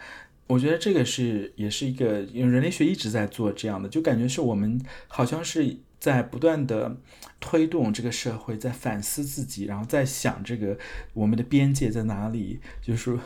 [0.47, 5.79] 我觉得这个是也是一个，因为人类学一直在做这样的，就感觉是我们好像是。
[5.99, 6.97] 在不断的
[7.41, 10.79] 推动这个社会，在反思自己，然后在想这个
[11.15, 13.19] 我们的边界在哪里，就是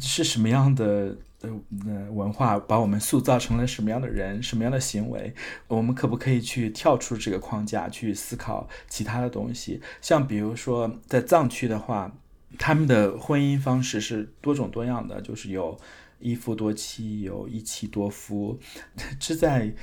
[0.00, 5.32] 是什么样的呃文化把我们塑造成了什么样的人，什么样的行为，
[5.68, 9.80] 我们可不可以去跳出这个框架去思考其他的东西？
[10.02, 12.12] 像比如说在藏区的话，
[12.58, 15.78] 他们的婚姻方式是多种多样的，就是有
[16.18, 18.58] 一夫多妻，有一妻多夫，
[19.20, 19.74] 这在。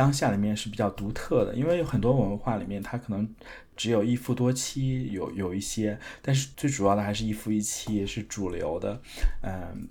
[0.00, 3.28] 当下里面是比较独特的，因为有很多文化里面，它可能
[3.76, 8.98] 只有一夫多妻，有有一些，但是最主要的还是一夫一妻是主流的。
[9.42, 9.86] 嗯，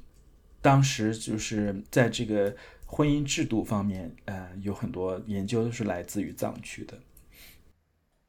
[0.63, 2.55] 当时就是在这个
[2.87, 6.97] 婚姻制度方面，呃，有很多研究都是来自于藏区的，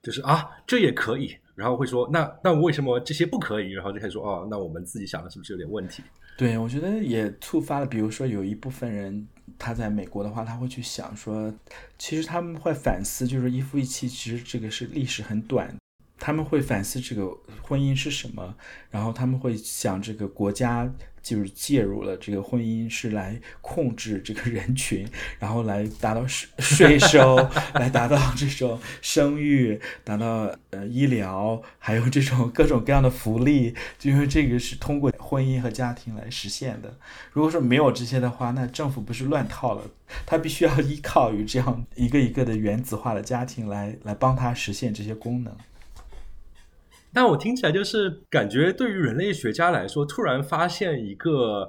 [0.03, 3.71] 就是啊，这也可以，然后会说，那那为什么这些不可以？
[3.71, 6.03] 然后就开始说，哦，那我们自己想的是不是有点问题？
[6.37, 9.27] 对，我觉得也触发了，比如说有一部分人。
[9.61, 11.55] 他在美国的话，他会去想说，
[11.99, 15.77] 其实他们会反思，就是一夫一妻，其实这个是历史很短。
[16.21, 18.55] 他们会反思这个婚姻是什么，
[18.91, 20.89] 然后他们会想这个国家。
[21.23, 25.07] 就是介入了这个婚姻，是来控制这个人群，
[25.39, 27.37] 然后来达到税税收，
[27.77, 36.97] 来达到这种生育，达到呃医疗，还有这种各种各样的福利，就因为这个是通过婚姻和家庭来实现的。
[37.33, 39.83] 如果说没有这些的话，那政府不是乱套了？
[40.25, 45.55] 他必须要依靠于这样一个一个的原子化的家庭来来帮他实现这些功能。
[47.13, 51.69] 但我听起来就是感觉，对于人类学家来说，突然发现一个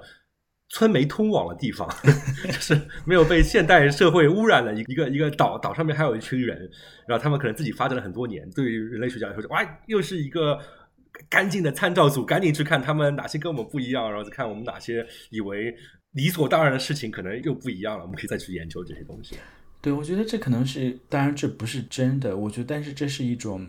[0.69, 1.89] 村没通网的地方，
[2.45, 6.69] 就是没有被现代社会污染的一个一个岛，岛上面还有一群人，
[7.07, 8.49] 然后他们可能自己发展了很多年。
[8.51, 10.57] 对于人类学家来说，哇，又是一个
[11.29, 15.75] 干净的参照组，赶紧去看他们哪些跟我们不一样，然后再看我们哪些以为
[16.13, 18.03] 理所当然的事情，可能又不一样了。
[18.03, 19.35] 我们可以再去研究这些东西。
[19.81, 23.67] 对，我觉得这可能是，当然这不是真的，我觉得，但是这是一种。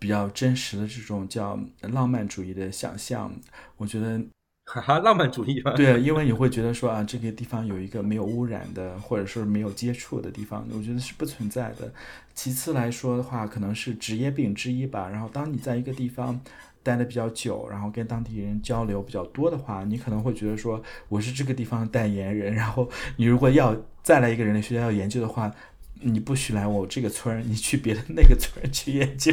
[0.00, 3.30] 比较真实的这种叫浪漫主义的想象，
[3.76, 4.18] 我觉得，
[4.64, 5.72] 哈哈，浪漫主义吧。
[5.72, 11.92] 对，因为你会觉得说啊，这个地方有一个没有污染的，或者说没有接触的地方，我觉得是不存在的。
[12.34, 15.06] 其次来说的话，可能是职业病之一吧。
[15.10, 16.40] 然后，当你在一个地方
[16.82, 22.54] 待的比较久，然后跟当地人交流比较多的话，你可能会觉得说，我是这个地方的代言人。
[22.54, 22.88] 然后，
[23.18, 25.54] 你如果要再来一个人类学家要研究的话。
[26.02, 29.32] 你不许来我这个村儿，你去别的那个村儿去研究。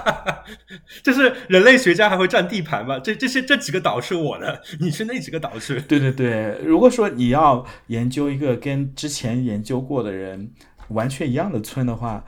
[1.02, 2.98] 就是人类学家还会占地盘吗？
[2.98, 5.80] 这这些这几个岛是我的，你去那几个岛去。
[5.80, 10.50] 对对对，如果说你要研究一个跟之前研究过的人
[10.88, 12.24] 完全一样的村的话，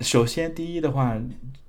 [0.00, 1.20] 首先第一的话，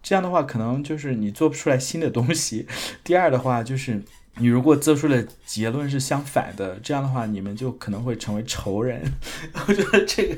[0.03, 2.65] 这样的话可能就是你做不出来新的东西；
[3.03, 4.03] 第二的话就是。
[4.37, 9.01] 你如果做出的结论是相反的，这样的话，你们就可能会成为仇人。
[9.67, 10.35] 我觉得这个，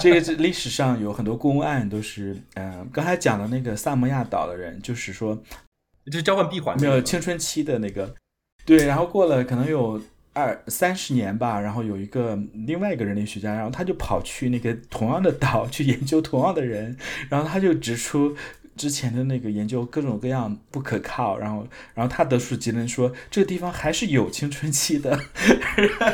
[0.00, 5.36] 这个是历史上有很多公案都是，嗯，刚才讲的那个萨摩亚岛的人，就是说，
[6.06, 8.14] 就是交换闭环，没有青春期的那个，
[8.64, 10.00] 对，然后过了可能有
[10.32, 16.96] 二三十年吧，然后有一个另外一个人类学家，然后他就跑去那个同样的岛去研究同样的人，
[17.28, 18.34] 然后他就指出。
[18.80, 25.20] 之前的那个研究各种各样不可靠，然后，然后他得出结论说这个地方还是有青春期的，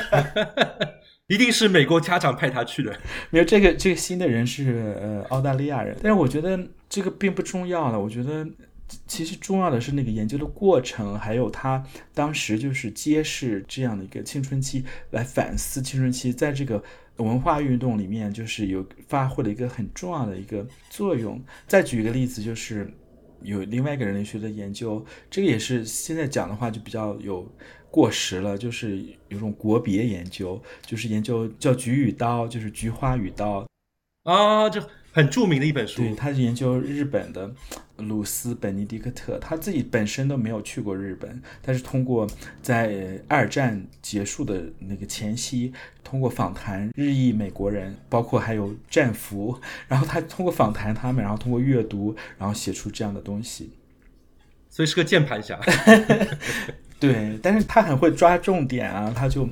[1.28, 2.98] 一定是美国家长派他去的。
[3.30, 6.58] 没有这个这个新的人是呃澳大利亚人，但是我觉得
[6.88, 8.00] 这个并不重要了。
[8.00, 8.44] 我觉得
[9.06, 11.80] 其实重要的是那个研究的过程，还有他
[12.12, 16.82] 当时就是揭示这样的一个青春期，来反思青春期在这个。
[17.16, 21.42] 文化运动里面就是有发挥了一个很重要的一个作用。
[21.66, 22.92] 再举一个例子，就是
[23.42, 27.50] 有另外一个人类学的研究，这个也是现在讲的话就比较有
[27.90, 33.66] 过时了，就是有种国别研究，就是研究叫《菊与刀》，就是《菊花与刀》
[34.30, 36.02] 啊，就很著名的一本书。
[36.02, 37.54] 对，他是研究日本的，
[37.98, 42.26] 鲁斯·本尼迪克特，他自己本身都没有去过日本，但是通过
[42.62, 45.72] 在二战结束的那个前夕，
[46.04, 53.70] 通过访谈日裔美国人，包括还有战俘，然后他通过访谈他们，然后通过阅读，然后写出这样的东西。
[54.68, 55.58] 所以是个键盘侠。
[57.00, 59.48] 对，但是他很会抓重点啊，他就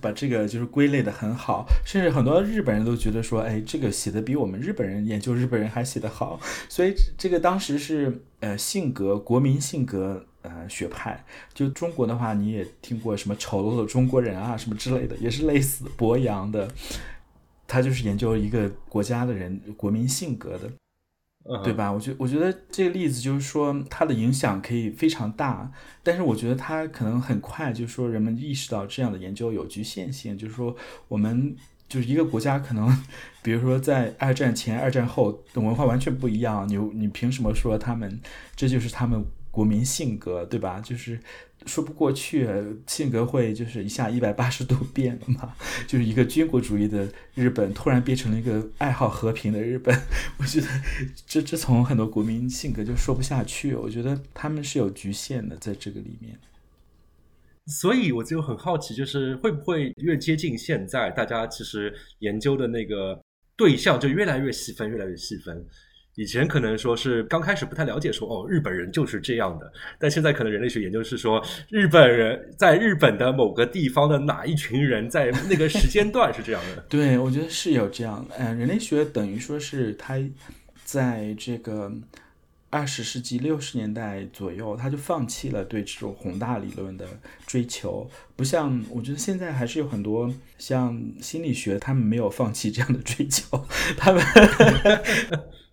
[0.00, 6.40] 把这个就是归类的很好，甚至很多日本人都觉得说，哎，这个写的比我们日本人研究日本人还写得好。
[6.68, 16.68] 所以这个当时是呃性格国民性格呃学派，就中国的话，你也听过什么丑陋的中国人啊什么之类的，也是类似博洋的，
[17.66, 20.70] 他就是研究一个国家的人国民性格的。
[21.64, 21.90] 对吧？
[21.90, 25.70] 我觉我觉得这个例子就是说，它的影响可以非常大，
[26.02, 30.76] 但是我觉得它可能很快就是说，人们意识到这样的研究有局限性，就是说，
[31.08, 31.56] 我们
[31.88, 32.88] 就是一个国家可能，
[33.42, 38.20] 比如说在二战前、二战后的文化完全不一样，你你凭什么说他们
[38.54, 40.80] 这就是他们国民性格，对吧？
[40.80, 41.18] 就是。
[41.66, 42.48] 说不过去，
[42.86, 45.54] 性格会就是一下一百八十度变了嘛？
[45.86, 49.96] 就是一个军国主义的日本，突然变成了一个爱好和平的日本。
[50.38, 50.66] 我觉得
[51.26, 53.74] 这这从很多国民性格就说不下去。
[53.74, 56.38] 我觉得他们是有局限的，在这个里面。
[57.66, 63.22] 所以我就很好奇，就是会不会越接近现在，大家其实研究的那个
[63.56, 65.64] 对象就越来越细分，越来越细分。
[66.14, 76.82] 以前可能说是刚开始不太了解，说哦日本人就是这样的，但现在可能人类学研究是说日本人在日本的某个地方的哪一群人在那个时间段是这样的。
[76.90, 78.34] 对，我觉得是有这样的。
[78.38, 80.20] 嗯，人类学等于说是他
[80.84, 81.90] 在这个
[82.68, 87.06] 二十世纪六十年代左右，他就放弃了对这种宏大理论的
[87.46, 94.22] 追求，不像我觉得现在还是有很多像心理学，他们没有放弃这样的追求，他们。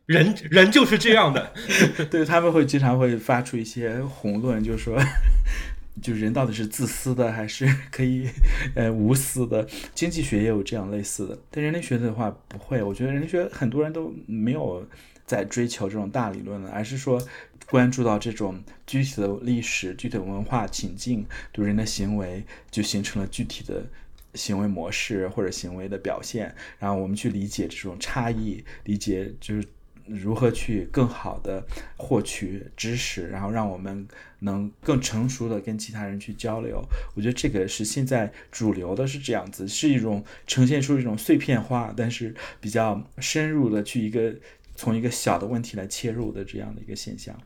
[0.10, 1.54] 人 人就是这样的，
[2.10, 5.00] 对他们会经常会发出一些宏论，就是说，
[6.02, 8.28] 就人到底是自私的还是可以
[8.74, 9.68] 呃无私的？
[9.94, 12.82] 经济学也有这样类似的，但人类学的话不会。
[12.82, 14.84] 我觉得人类学很多人都没有
[15.28, 17.22] 在追求这种大理论了，而是说
[17.68, 23.84] 关注到这种具体的历史、具体的文化情境，对人的行为就形成了具体的
[24.34, 29.64] 行为模式或者行为的表现，然后我们去理解这种差异，理解就是。
[30.10, 31.64] 如何去更好的
[31.98, 34.08] 获取知识，然后让我们
[34.40, 36.84] 能更成熟的跟其他人去交流？
[37.16, 44.34] 我觉得这个是现在主流的，是这样子，是一种呈现出一种碎片化，但是比较深入的去一个
[44.76, 47.40] 从一个小的问题来切入的这样的一个现象。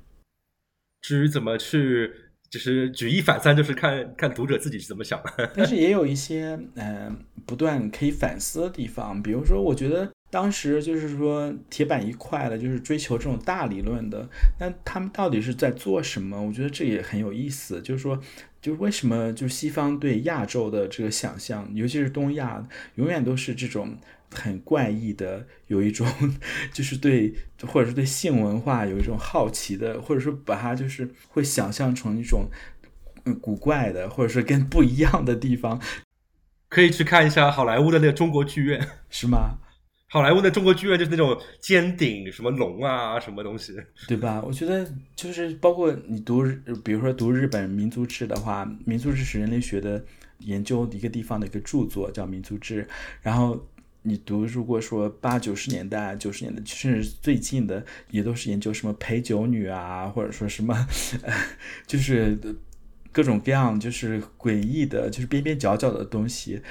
[1.01, 2.11] 至于怎么去，
[2.49, 5.51] 就是举一反三，就是看看读者自己是怎么想的。
[5.57, 10.09] 但是也有一些嗯不断可以反思的地方，比如说，我觉得。
[10.33, 14.27] 当时就是说铁板一块的，就是追求这种大理论的。
[14.59, 16.41] 那他们到底是在做什么？
[16.41, 17.79] 我觉得这也很有意思。
[17.83, 18.19] 就是说，
[18.59, 23.95] 就是为什么就西方对亚洲的这个想象，尤其是东亚，永远都是这种
[24.31, 26.07] 很怪异的，有一种
[26.71, 27.31] 就是对，
[27.67, 32.47] 或者是对性文化有一种好奇的，或者说把它就是会想象成一种
[33.25, 35.79] 嗯古怪的，或者是跟不一样的地方。
[36.69, 39.59] 可以去看一下好莱坞的那个中国剧院， 是吗？
[40.13, 43.75] 好莱坞的中国剧院就是那种尖顶什么龙啊，什么东西，
[44.07, 44.43] 对吧？
[44.45, 46.43] 我觉得就是包括你读，
[46.83, 50.05] 比如说读日本民族志的话，民族志是人类学的
[50.37, 52.87] 研究一个地方的一个著作，叫民族志。
[53.23, 53.59] 然后
[54.03, 60.87] 你读，如果说八九十年代、九十年代，甚至最近的，也都是研究什么陪酒女啊，或者说什么，
[61.87, 62.37] 就是。
[63.13, 66.61] 各种各样就是诡异的，就是边边角角的东西，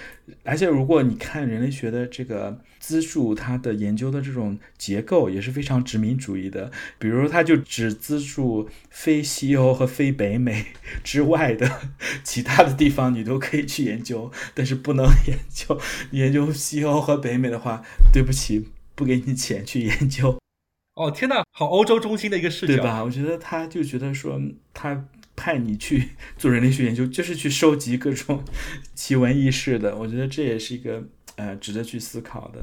[0.43, 6.70] 而且如果你看人类学的这个资助，它的研究的这种结构也是非常殖民主义的。
[6.99, 10.66] 比如，他就只资助非西欧和非北美
[11.05, 11.70] 之外的
[12.24, 15.80] 其他的地方，你都可以去研究，但是不能 研究
[16.11, 20.36] 研究西欧和北美的话，对不起，不给你钱去研究。
[20.97, 23.05] 哦，天呐，好欧洲中心的一个视角，对吧？
[23.05, 24.40] 我觉得他就觉得说
[24.74, 25.05] 他。
[25.43, 28.45] 派你去 做人类学研究，就是去收集各种
[28.95, 29.97] 奇闻异事的。
[29.97, 31.03] 我觉得这也是一个
[31.34, 32.61] 呃值得去思考的。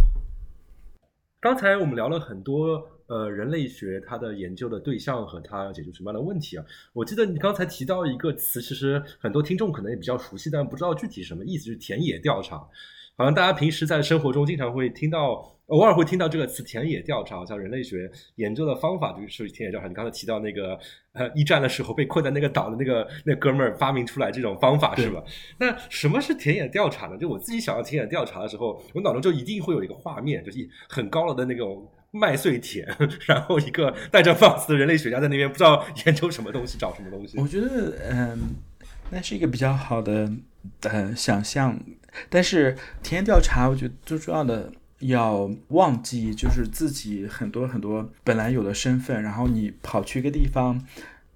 [1.42, 6.64] 刚才我们聊了很多呃人类学它的研究的对象和它要解决什么样的问题啊。
[6.94, 12.56] 我记得你刚才提到一个词，其实很多听众可能也比较熟悉，但不知道具体什么意思，就是田野调查。
[13.18, 15.59] 好像大家平时在生活中经常会听到。
[15.70, 19.88] 偶尔会听到这个词“田野调查”，像人类学研究的方法就是田野调查。
[19.88, 20.78] 你刚才提到那个
[21.14, 25.24] 呃一战的时候被困在那个岛的那个那哥们儿发明出来这种方法是吧？
[25.60, 27.18] 那什么是田野调查呢？
[27.18, 32.88] 就我自己想要田野调查的时候，我脑中就一定会有一个画面，就是很高楼的那种麦穗田，
[33.28, 37.40] 然后一个带着帽子的人类学家在那边不知道研究什么东西，找什么东西。
[37.40, 38.56] 我觉得，嗯，
[39.12, 40.32] 那是一个比较好的
[40.82, 41.80] 呃想象。
[42.28, 50.82] 但是田野调查，我觉得最重要的要忘记就是自己很多很多本来有的身份，然后你跑去一个地方。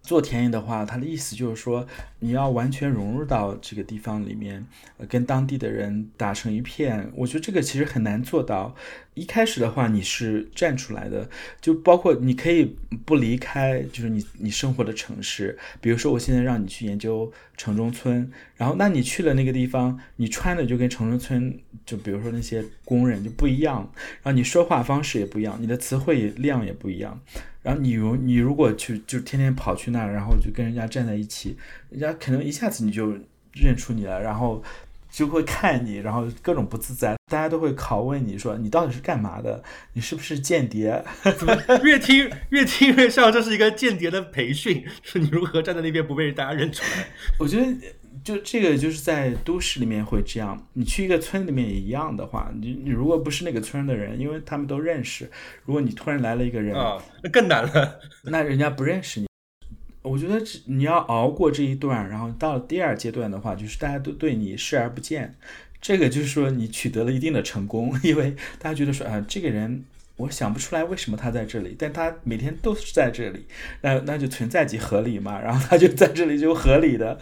[0.02, 1.88] 做田野的话，它的意思就是说，
[2.20, 4.68] 你要完全融入到这个地方里面，
[5.08, 7.10] 跟当地的人打成一片。
[7.16, 8.76] 我觉得这个其实很难做到。
[9.16, 11.30] 一开始的话，你是站出来的，
[11.62, 15.58] 就包括你可以不离开，就是你你生活的城市。
[15.80, 23.90] 比如说，我现在让你去研究城中村，然后那你去了那个地方，你穿的就跟城中村，就比如说那些工人就不一样，
[24.24, 27.20] 然后你说话方式也不一样，你的词汇量也不一样。
[27.62, 31.56] 然后你如你如果去就天天跑去那儿，然后就跟人家站在一起，
[31.90, 33.18] 人家可能一下子你就
[33.54, 34.62] 认出你了，然后
[35.14, 39.64] 就会看你，然后各种不自在，大家都会拷问你说你到底是干嘛的？
[39.94, 41.04] 你是不是间谍？
[41.38, 44.84] 怎么越听越听越像这是一个间谍的培训？
[45.04, 47.08] 是你如何站在那边不被大家认出来？
[47.38, 47.72] 我觉得。
[48.24, 55.30] 就这个就是在都市里面会这样，你去一个村里面也一样的话，你你如果不是那个村的人，因为他们都认识，
[55.66, 59.28] 如果你突然来了一个人啊，那更难了，那人家不认识你。
[60.04, 65.34] 我觉得你要熬过这一段，然后到了第二阶段的话，就是大家都对你视而不见，
[65.82, 69.84] 这个就是说你取得了一定的成功， 因为大家觉得说啊，这个人
[70.18, 73.46] 我想不出来为什么他在这里，但他每天都是在这里，
[73.82, 77.18] 那那就存在即合理嘛，然后他就在这里就合理的。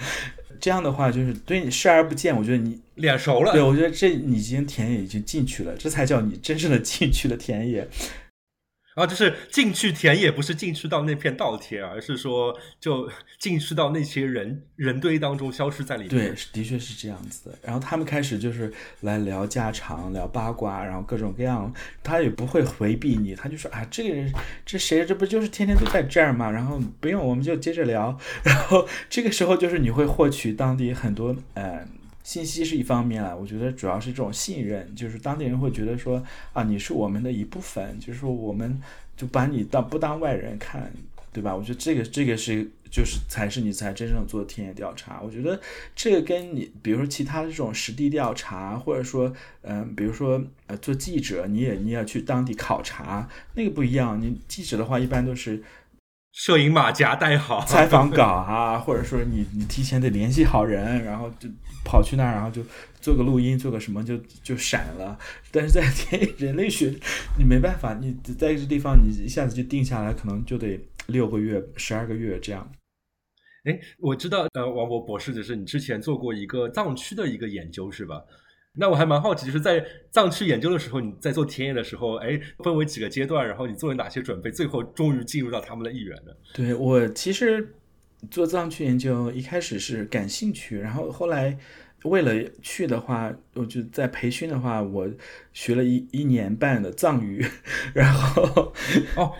[0.59, 2.38] 这样的话，就是对你视而不见。
[2.38, 3.51] 我觉得你脸熟了。
[3.51, 7.88] 对，我觉得这你已经田野已经进去了，这才叫你真正的进去了田野。
[9.02, 16.10] 然后就是进去田也，不是进去到那片稻田，而是说就 进去到那些人人堆当中，消失在里面。
[16.10, 17.58] 对，的确是这样子的。
[17.64, 21.74] 然后他们开始就是来聊家常、聊八卦，然后各种各样，
[22.04, 24.32] 他也不会回避你，他就说啊，这个人
[24.64, 25.04] 这谁？
[25.04, 26.52] 这不就是天天都在这儿吗？
[26.52, 28.16] 然后不用，我们就接着聊。
[28.45, 31.84] 然后这个时候就是你会获取当地很多呃。
[32.32, 36.23] 信息是一方面啊，我觉得主要是这种信任，就是当地人会觉得说
[36.53, 38.82] 啊，你是我们的一部分，就是说我们
[39.17, 40.93] 就把你当不当外人看，
[41.34, 41.53] 对吧？
[41.53, 45.19] 我觉得这个这个是就是才是你才真正做田野调查。
[45.21, 45.59] 我觉得
[45.93, 54.21] 这个跟你比如说其他的这种实地调查，或者说嗯，比如说呃做记者，你也你也去当地考察，那个不一样。
[54.21, 55.61] 你记者的话一般都是。
[56.32, 61.49] 摄影马甲带好， 采访稿啊，或者说你你提前得联系好人，然后就
[61.84, 62.63] 跑去那儿，然后就
[63.01, 65.17] 做个录音，做个什么就就闪了。
[65.51, 65.82] 但是在
[66.38, 66.93] 人类学，
[67.38, 72.71] 你没办法，你在这地方你一下子就定下来，可能就得六个月、十二个月这样。
[73.65, 78.19] 哎，我知道，呃，王博博士就是你之前做过一个藏区的一个研究是吧？
[78.74, 86.32] 那我还蛮好奇，就是在藏区研究的时候，你在做田野的时候，哎，分为几个阶段，然后你做了哪些准备，最后终于进入到他们的一员呢。
[86.53, 87.76] 对我其实
[88.30, 91.57] 做藏区研究一开始是感兴趣，然后后来
[92.03, 95.09] 为了去的话，我就在培训的话，我
[95.51, 97.45] 学了一一年半的藏语，
[97.93, 98.74] 然后
[99.17, 99.34] 哦，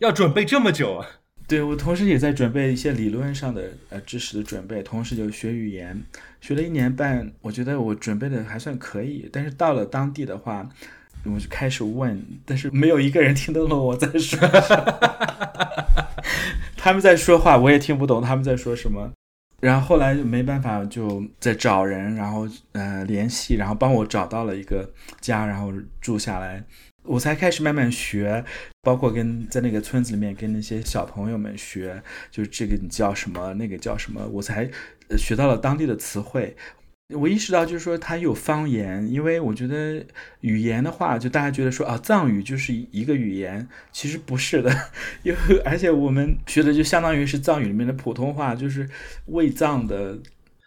[0.00, 1.15] 要准备这么久啊。
[1.48, 6.02] 对，我同时也在准备一些理论上的呃知识的准备，同时就学语言，
[6.40, 9.28] 学了一年半，我觉得我准备的还算可以。
[9.32, 10.68] 但是到了当地的话，
[11.24, 14.40] 我就开始问，但是没有一个人听得懂我在说，
[16.76, 19.12] 他们在说话我也听不懂他们在说什么。
[19.60, 26.62] 然后后来就没办法，就在找人，然后呃联系，然后帮我找到了一个家，然后住下来。
[27.06, 28.44] 我才开始慢慢学，
[28.82, 34.68] 包括跟在那个村子里面跟那些小朋友们学，就是这个你叫什么，那个叫什么，我才
[35.16, 36.56] 学到了当地的词汇。
[37.14, 40.04] 我意识到就是说它有方言，因为我觉得
[40.40, 44.76] 语言的话，就大家觉得说啊藏语就是一个语言，其实不是的，
[45.22, 48.88] 因 为而且我们学的就相当于是藏语里面的普通话，就是
[49.26, 50.18] 卫藏的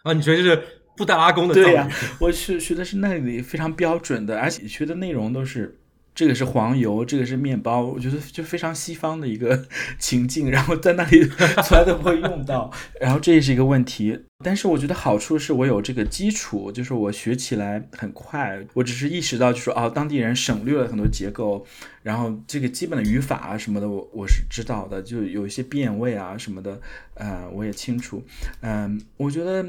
[0.02, 0.62] 啊，你觉得就是
[0.96, 1.86] 布达拉宫的对呀？
[2.18, 5.76] 我学学的是那里非常标准的，而且学的内容都是。
[6.20, 9.64] 这个是黄油，这个是面包，我觉得就非常西方的一个
[9.98, 11.24] 情境，然后在那里
[11.64, 14.26] 从来都不会用到，然后这也是一个问题。
[14.44, 18.60] 但是我觉得好处是我有这个基础，就是我学起来很快。
[18.74, 21.66] 我只是意识到，就是哦，当地人省略了很多结构，
[22.02, 26.78] 然后这个基本的语法啊什么的，我我是知道的，就有一些变位啊什么的，
[27.14, 28.22] 呃，我也清楚。
[28.60, 29.64] 嗯，我觉得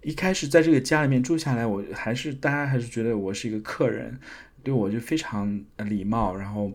[0.00, 4.18] 一开始在这个家里面住下来，我还是大家还是觉得我是一个客人。
[4.62, 6.72] 对我就非常礼貌，然后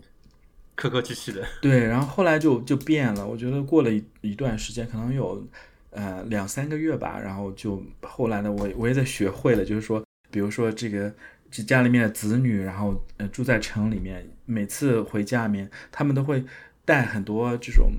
[0.75, 1.45] 客客气气的。
[1.61, 3.25] 对，然后后来就就变了。
[3.25, 5.47] 我觉得过了一一段时间，可能有
[5.91, 11.13] 呃两三个月吧，然后就后来呢，我我也在学会了，就是说，比如说这个
[11.49, 16.43] 这家里面的子女，然后呃住在城里面，每次回家里面，他们都会
[16.85, 17.91] 带很多这种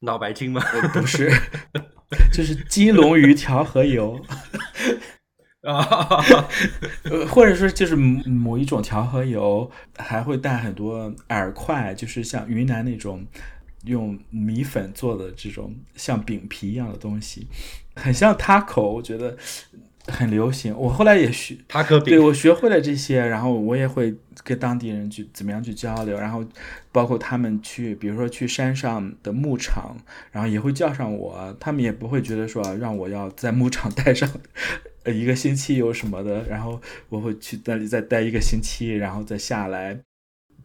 [0.00, 0.60] 脑白金吗？
[0.92, 1.30] 不是，
[2.32, 4.20] 就是金龙鱼调和油
[5.62, 6.24] 啊，
[7.04, 13.24] 呃，或者说就是某一种调和油，还会带很多饵块，就是像云南那种
[13.84, 17.46] 用米粉做的这种像饼皮一样的东西，
[17.94, 19.36] 很像 taco，我觉得。
[20.08, 21.56] 很流行，我后来也学，
[22.04, 26.44] 对我学会了这些，然后我也会跟当地人去怎么样去交流，然后
[26.90, 29.96] 包括他们去，比如说去山上的牧场，
[30.32, 34.28] 然后也会叫上我，他们也不会觉得说让我要在牧场待上
[35.06, 40.00] 一个星期有什么的，然后我会去那里再待一个星期，然后再下来，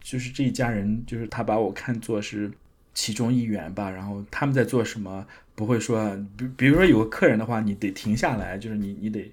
[0.01, 2.51] 就是这一家人，就是他把我看作是
[2.97, 5.23] 其中一员吧，然后他们在做什么。
[5.53, 9.31] 不会说，比比如说有个客人的话，你得停下来，就是你你得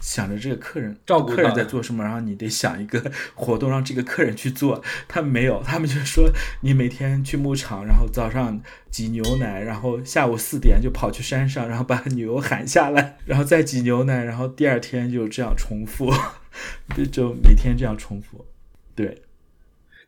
[0.00, 4.82] 想着这个客人照顾客人在做什么，然后你得想一个活动让这个客人去做。
[5.06, 6.30] 他们没有，他们就说
[6.62, 8.58] 你每天去牧场，然后早上
[8.90, 16.10] 挤牛奶，然后下午四点就跑去山上，然后把牛喊下来，然后再挤牛奶，然后第二天就这样重复，
[17.12, 18.46] 就每天这样重复。
[18.94, 19.20] 对，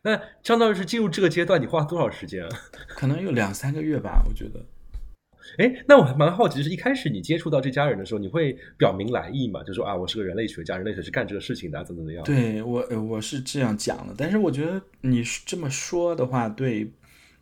[0.03, 2.49] 那相当于是进入这个阶段，你花了多少时间啊？
[2.89, 4.65] 可能有两三个月吧，我觉得。
[5.57, 9.61] 哎，那我还蛮好奇，就是一开始你接触到这家人的时候，你会表明来意嘛？
[9.63, 12.23] 就说啊，我是个人类学家，人类学是干这个事情的，怎么怎么样？
[12.23, 14.13] 对我，我是这样讲的。
[14.17, 16.91] 但是我觉得你这么说的话，对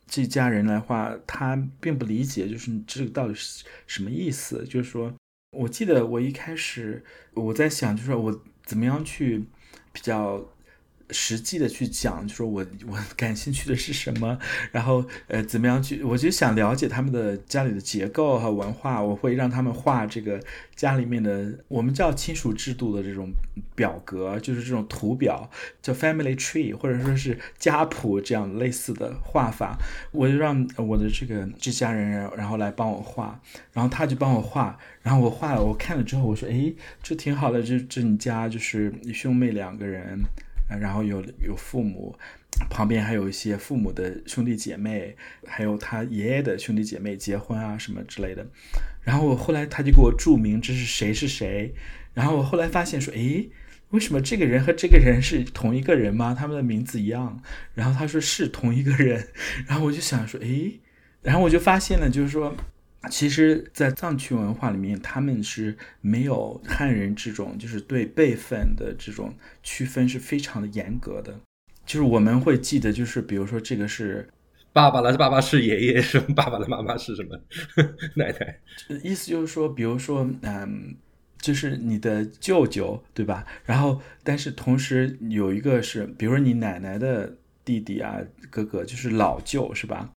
[0.06, 4.64] 这家人来话，他并不理解，就是这个到底是什么意思？
[4.64, 5.14] 就是说，
[5.56, 7.04] 我记得我一开始
[7.34, 9.44] 我在想，就是说我怎么样去
[9.92, 10.44] 比较。
[11.12, 14.38] 实际的去讲，就说我我 感兴趣的是什么，
[14.72, 20.40] 然后呃怎么样去，我就想了解他们的家里的结构和文化，我会让他们画这个
[20.74, 23.30] 家里面的我们叫亲属制度的这种
[23.74, 25.50] 表格，就是这种图表，
[25.82, 29.76] 叫 family tree 或者说是家谱这样类似的画法，
[30.12, 33.40] 我就让我的这个这家人然后来帮我画，
[33.72, 40.20] 然后他就帮我画，然后我画了，我看了之后我说，哎，这挺好的，这这你家就是兄妹两个人。
[40.78, 42.14] 然后有有父母，
[42.68, 45.16] 旁边还有一些父母的兄弟姐妹，
[45.46, 48.46] 还有他爷爷的兄弟姐妹结婚啊什么之类的。
[49.02, 51.74] 然后我后来他就给我注明这是谁是谁。
[52.12, 53.50] 然后我后来发现说，诶，
[53.90, 56.36] 为什么这个人和这个人是同一个人吗？
[56.38, 57.42] 他们的名字一样。
[57.74, 59.28] 然后他说是同一个人。
[59.66, 60.80] 然后我就想说，诶，
[61.22, 62.54] 然后我就发现了，就是说。
[63.08, 71.34] 其实，在藏区文化里面，他们是没有汉人这种，就是对辈分的这种区分是非常的严格的。
[71.86, 74.28] 就是我们会记得，就是比如说这个是
[74.74, 77.40] 爸爸了，爸爸是爷爷，是爸爸的妈妈是什么
[78.16, 78.60] 奶奶？
[79.02, 80.94] 意思就是说，比如说，嗯，
[81.40, 83.46] 就是你的舅舅，对吧？
[83.64, 87.34] 然后，但是同时有一个是，比如说你奶奶的
[87.64, 88.18] 弟弟啊，
[88.50, 90.10] 哥哥，就是老舅，是吧？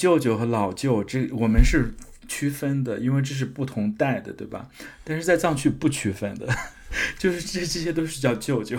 [0.00, 1.92] 舅舅和老舅，这我们是。
[2.28, 4.68] 区分的，因为这是不同代的，对吧？
[5.02, 6.46] 但是在藏区不区分的，
[7.18, 8.78] 就是这这些都是叫舅舅，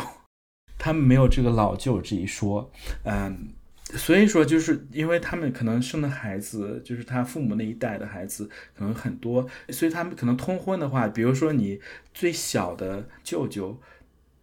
[0.77, 2.71] 他们没有这个老舅这一说，
[3.03, 3.49] 嗯，
[3.95, 11.81] 所以说就是因为他们可能生的孩子，就是他父母那一代的孩子可能很多，所以他们可能通婚的话，比如说你
[12.13, 13.81] 最小的舅舅，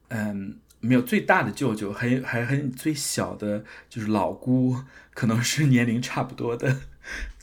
[0.09, 4.76] 嗯，没有最大的舅舅，还还还最小的就是老姑，
[5.14, 6.80] 可能是年龄差不多的。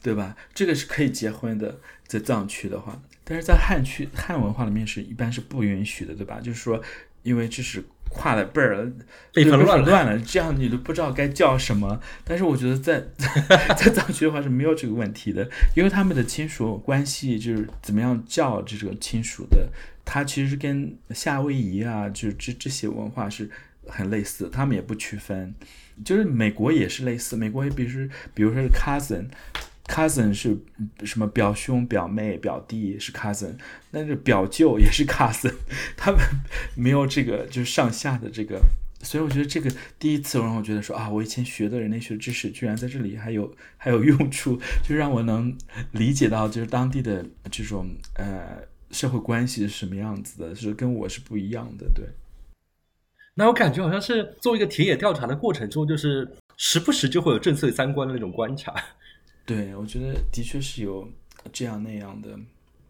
[0.03, 0.35] 对吧？
[0.53, 6.41] 这个是可以结婚的，在藏区的话，但是在汉区汉文化里面是一般是不允许的，对吧？
[6.41, 6.83] 就是说，
[7.23, 8.91] 因为这是跨了辈儿，
[9.33, 11.99] 辈分乱乱了，这样你都不知道该叫什么。
[12.25, 13.01] 但是我觉得在
[13.77, 19.69] 在藏区的话是没有这个问题的，因为他们的亲属关系就是怎么样叫这个亲属的，
[20.03, 23.49] 他其实跟夏威夷啊，就是这这些文化是
[23.87, 25.55] 很类似，他们也不区分。
[26.03, 29.27] 就是美国也是类似，美国也比如说，比如说是 cousin。
[29.85, 30.57] Cousin 是
[31.03, 31.27] 什么？
[31.27, 33.55] 表兄、表妹、表弟是 cousin，
[33.91, 35.53] 但是表舅也是 cousin，
[35.97, 36.19] 他们
[36.75, 38.61] 没有这个就是上下的这个，
[39.01, 39.69] 所以我觉得这个
[39.99, 44.57] 第一次让我觉得说啊，我以前学的人类学知识居然在这里还有还有用处，
[44.87, 45.55] 就让我能
[45.91, 51.87] 理解到就是当地的这种呃社会关系是什么样子的，是跟我是不一样的。
[51.93, 52.05] 对，
[53.33, 58.73] 那我感觉好像是做一个田野调查的过程中，就是时不时就会有政策三观的那种观察。
[59.45, 61.11] 对，我觉得的确是有
[61.51, 62.39] 这样那样的，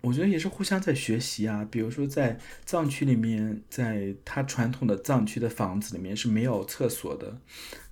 [0.01, 1.68] 我觉得也是互相在学习啊。
[1.72, 7.38] 比如说在藏区里面，在他传统的藏区的房子里面是没有厕所的，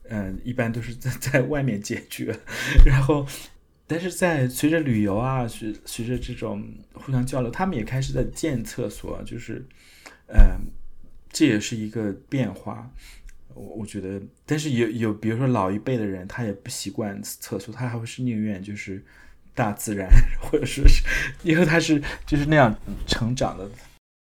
[0.09, 2.37] 嗯，一般都是在 在外面解决。
[2.85, 3.25] 然后，
[3.87, 9.65] 但是在随着旅游啊，随随着这种互相交流，他们也开始在建厕所，就是，
[10.27, 10.69] 嗯，
[11.31, 12.91] 这也是一个变化。
[13.55, 19.03] 我我觉得，但是有有，比如说老一辈的人，他也不习惯厕所，他还会是宁愿就是
[19.53, 20.09] 大自然，
[20.41, 21.03] 或者说是
[21.43, 22.75] 因为他是就是那样
[23.07, 23.69] 成长的，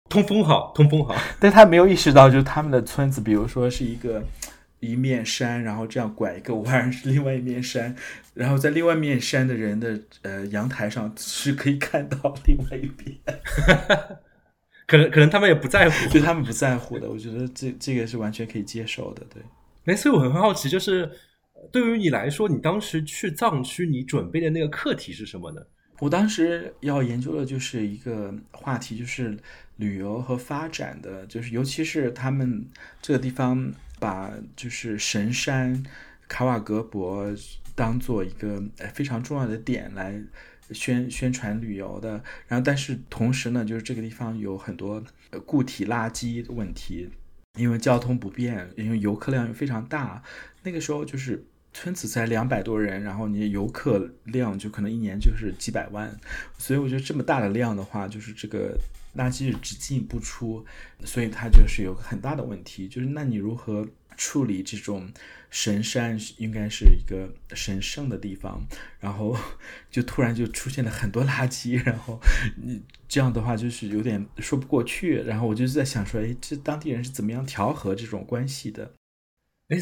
[0.10, 4.24] 通风好，通风好，但他没有意识到，就是他们的村子，比如说是一个
[4.80, 7.96] 一面山，然后这样拐一个弯是另外一面山，
[8.34, 13.16] 然后在另外一面山的人的呃阳台上是可以看到另外一边。
[14.92, 19.42] 可能可能他们也不在乎， 对他们不在乎的，我觉得这这个是完全可以接受的，对。
[19.86, 21.10] 哎，所以我很好奇，就是
[21.72, 25.62] 对于你来说，你当时去藏区，你准备的那个课题是什么呢？
[26.00, 29.38] 我当时要研究的就是一个话题，就是
[29.78, 32.68] 旅游和发展的，就是尤其是他们
[33.02, 35.82] 这个地方把就是神山
[36.28, 37.34] 卡瓦格博
[37.76, 38.62] 当做一个
[38.94, 40.22] 非常重要的点来。
[40.74, 45.04] 宣宣传旅游的，然后但是同时呢，就是这个地方有很多
[45.46, 47.10] 固体垃圾问题，
[47.60, 50.22] 因为交通不便，因为游客量又非常大。
[50.64, 51.44] 那个时候就是
[51.74, 56.16] 村子才两百多人，然后你游客量就可能一年就是几百万，
[56.58, 58.78] 所以我觉得这么大的量的话，就是这个
[59.16, 60.66] 垃圾是只进不出，
[61.04, 65.12] 所以它就是有个很大的问题，就是那你如何处理这种？
[65.54, 68.66] 神山应该是一个神圣的地方，
[69.02, 69.36] 然后
[69.92, 72.18] 就突然就出现了很多垃圾，然后
[72.56, 75.18] 你这样的话就是有点说不过去。
[75.24, 78.94] 然后我就在想说，哎，这当地人是怎么样调和这种关系的？
[79.68, 79.78] 哎，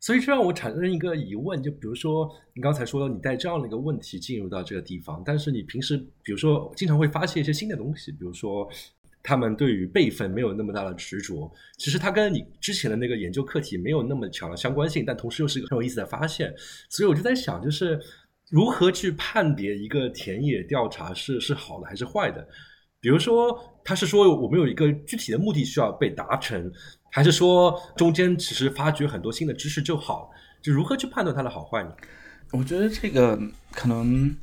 [0.00, 8.66] 所以这让我产生一个疑问，就比如说你刚才说你带这样的一个问题进入到这个地方，但是你平时比如说经常会发现一些新的东西，比如说。
[9.22, 11.48] 他们对于辈分没有那么大的执着，
[11.78, 16.52] 其实它跟你之前的那个研究课题没有那么强的相关性，但同时又是一个很有意思的发现。
[16.88, 18.00] 所以我就在想，就是
[18.50, 22.44] 如何去判别一个田野调查是是好的还是坏的？
[23.00, 26.72] 比如说，他是说我们有一个具体的目的需要被达成，
[27.12, 30.32] 还是说中间其实发掘很多新的知识就好？
[30.60, 31.94] 就如何去判断它的好坏呢？
[32.50, 34.34] 我觉得这个可能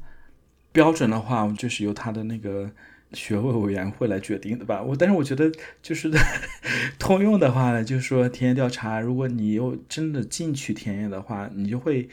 [0.72, 2.72] 标准的话，就是由他的那个。
[3.14, 5.52] 学位委员会来决定的吧，我但是我觉得
[5.82, 6.12] 就是
[7.00, 12.08] 通用的话呢，就是说田野调查，如果你又真的进去田野的话，你就会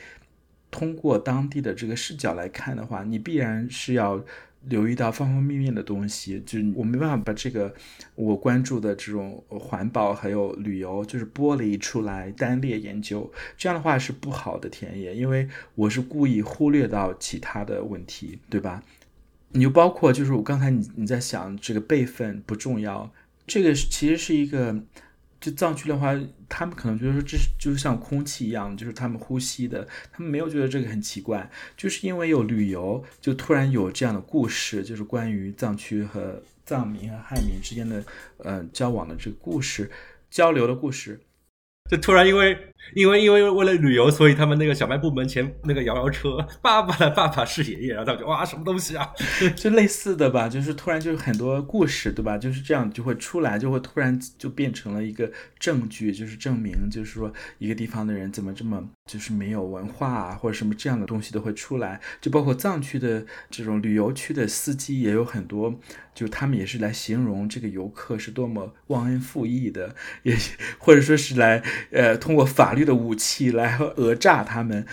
[0.70, 4.24] 通过当地的这个视角来看的话，你必然是要
[4.68, 7.74] 留意到方方面面的东西，就是我没办法把这个
[8.14, 18.82] 我关注的这种环保还有旅游就是剥离出来单列研究，这样的话是不好的田野，因为我是故意忽略到其他的问题，对吧？
[19.50, 23.10] 你就包括就是我刚才你你在想这个辈分不重要，
[23.46, 24.78] 这个其实是一个，
[25.40, 26.18] 就藏区的话，
[26.48, 38.04] 他们可能觉得说这是就是像空气一样，就是他们呼吸的，他们没有觉得这个很奇怪，就是因为有旅游，就突然有这样的故事，就是关于藏区和藏民和汉民之间的
[38.38, 39.90] 呃交往的这个故事，
[40.30, 41.20] 交流的故事。
[41.88, 42.56] 就突然因为
[42.94, 49.08] 因为因为为了旅游，所以他们那个小卖部门前那个摇摇车， 爸爸的爸爸是爷爷，然后他们就哇什么东西啊，
[49.56, 52.38] 就类似的吧，就是突然就是很多故事，对吧？
[52.38, 62.00] 就是这样就会出来，就会突然就变成了一个证据，就是证明，就是说一个地方的人怎么这么就是没有文化啊，或者什么这样的东西都会出来。
[62.20, 65.78] 就包括藏区的这种旅游区的司机也有很多，
[66.14, 69.94] 就他们也是来形容这个游客是多么忘恩负义的，
[70.24, 70.36] 也
[70.78, 71.62] 或者说是来。
[71.92, 74.84] 呃，通过法律的武器来讹诈他们，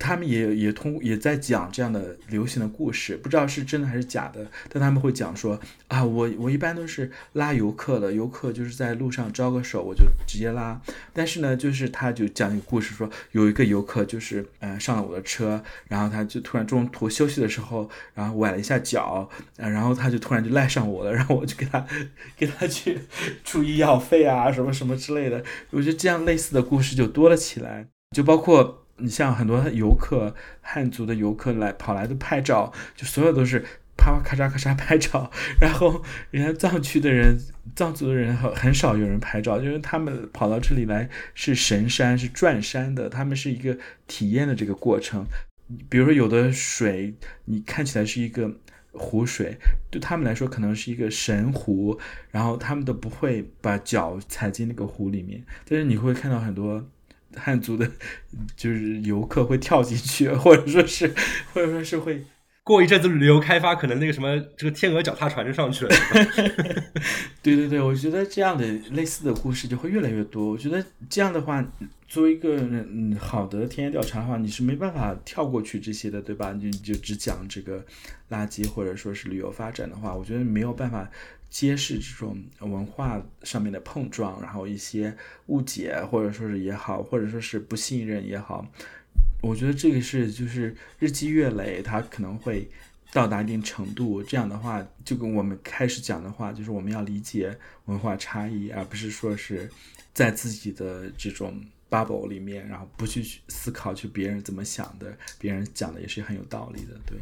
[0.00, 4.46] 他们也也通也在讲这样的流行的故事，不知道是真的还是假的。
[4.70, 10.80] 但他们会讲说啊，我我一般都是拉游客的，游客就是在路上招个手，我就直接拉。
[11.12, 21.86] 但是呢，就是他就讲一个故事，说有一个游客就是呃上了我的车，然后他就突然中途休息的时候，然后崴了一下脚，然后他就突然就赖上我了，然后我就给他
[22.38, 22.98] 给他去
[23.44, 25.44] 出医药费啊，什么什么之类的。
[25.68, 27.86] 我觉得这样类似的故事就多了起来，
[28.16, 28.79] 就包括。
[29.00, 33.64] 你像很多游客，汉族的游客来跑来的拍照，就所有都是
[33.96, 35.30] 啪啪咔嚓咔嚓拍照。
[35.60, 37.38] 然后人家藏区的人，
[37.74, 43.76] 藏族的人很很少有人拍照，因为他们跑到这里来是神山，是转山的，他们是一个
[44.06, 45.24] 体验的这个过程。
[45.88, 48.50] 比如说有的水，你看起来是一个
[48.92, 49.56] 湖水，
[49.90, 51.98] 对他们来说可能是一个神湖，
[52.30, 55.44] 然后他们都不会把脚踩进那个湖里面。
[55.68, 56.88] 但是你会看到很多。
[57.36, 57.90] 汉族的，
[58.56, 61.14] 就是游客会跳进去，或者说是，
[61.52, 62.24] 或者说是会
[62.62, 65.90] 过一阵子旅游开发，可能那个什么这个天鹅脚踏船就上去了。
[67.42, 70.50] 对对对，我觉得这样的类似的故事就会越来越多。
[70.50, 71.64] 我觉得这样的话，
[72.06, 76.52] 作为一个嗯好的田野调查的话，你是没办法跳过去这些的，对吧？
[76.52, 77.84] 你就只讲这个
[78.30, 81.10] 垃圾或者说是旅游发展的话，我觉得没有办法
[81.48, 88.70] 揭示这种文化上面的碰撞，然后一些误解或者说是也好，或者说是不信任也好。
[89.40, 92.68] 我觉得这个是就是日积月累，它可能会
[93.12, 94.22] 到达一定程度。
[94.22, 99.70] 这样的话，就跟我们开始讲的话，就是我们要理解文化差异，而不是说是
[100.12, 106.98] 在自己的这种 bubble 里面，然后不去思考去别人怎么想的，别人讲的也是很有道理的。
[107.06, 107.18] 对，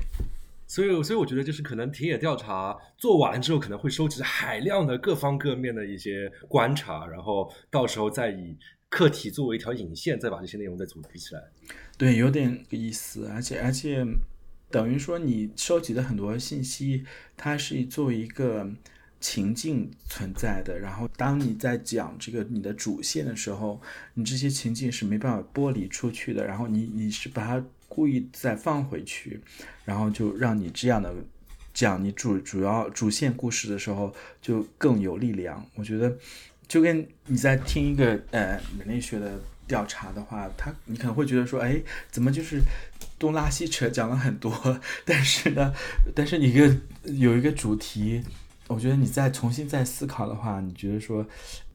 [0.68, 8.56] 所以所以我觉得就是可能田野调查做完了之后，可能会收集海量的各方各面的一些观察，然后到时候再以
[8.90, 11.42] 课题作为一条引线，再把这些内容再组织起来。
[11.96, 14.04] 对，有点意思，而且而且，
[14.70, 17.04] 等于说你收集的很多信息，
[17.36, 18.70] 它是作为一个
[19.20, 20.78] 情境存在的。
[20.78, 23.80] 然后，当你在讲这个你的主线的时候，
[24.14, 26.46] 你这些情境是没办法剥离出去的。
[26.46, 29.40] 然后你你是把它故意再放回去，
[29.84, 31.12] 然后就让你这样的
[31.74, 35.64] 讲你主主要主线故事的时候就更有力量。
[35.74, 36.16] 我觉得，
[36.68, 39.40] 就跟你在听一个呃人类学的。
[39.68, 41.78] 调查的话，他你可能会觉得说，哎，
[42.10, 42.58] 怎么就是
[43.18, 44.50] 东拉西扯讲了很多，
[45.04, 45.74] 但是呢，
[46.14, 46.74] 但是你一个
[47.04, 48.24] 有一个主题，
[48.68, 51.22] 我觉得你再重新再思考的话，你觉得说，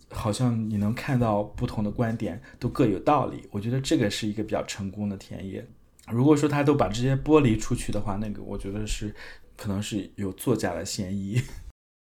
[0.09, 3.47] 好像你能看到不同的观点都各有道理。
[3.51, 5.63] 我觉得这个是一个比较成功的田野。
[6.11, 9.13] 如果说他都把这些剥离出去的话，那个我觉得是
[9.55, 11.41] 可能是有作假的嫌疑。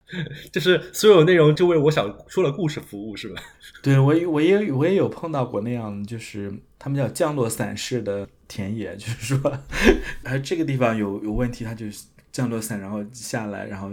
[0.52, 3.42] 就是所有内容就为我想说的故事服务，是吧？
[3.82, 9.60] 对我，我也我也有碰到过那样，就是他们叫降落伞式的田野， 就是说，
[10.24, 11.86] 哎，这个地方有有问题，他就
[12.32, 13.92] 降落伞，然后下来，然后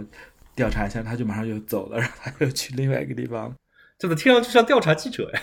[0.53, 3.55] 调查一下，他就马上就走了，然后他又去另外一个地方，
[3.97, 5.41] 怎么听上去像调查记者呀？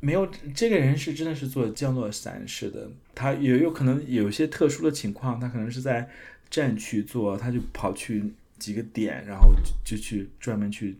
[0.00, 6.08] 没有，这个人是真的是做降落伞式的，他也有可能有些特殊的情况，他可能是在
[6.48, 8.32] 站区做，他就跑去。
[8.58, 10.96] 几个点，然后就去专门去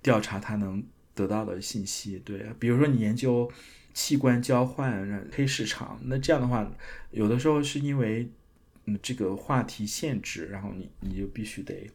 [0.00, 0.80] 调查他能
[1.12, 2.22] 得到的信息。
[2.24, 3.50] 对，比如说你研究
[3.92, 6.70] 器官交换黑市场，那这样的话，
[7.10, 8.30] 有的时候是因为
[9.02, 11.90] 这个话题限制，然后你你就必须得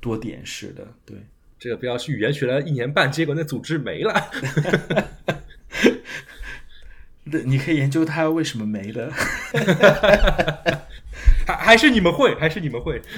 [0.00, 0.86] 多点式的。
[1.04, 1.18] 对，
[1.58, 4.14] 这个不要是语言学了一年半，结果那组织没了。
[7.24, 9.12] 那你可以研究它为什么没了。
[11.46, 13.00] 还还是你们会，还是你们会。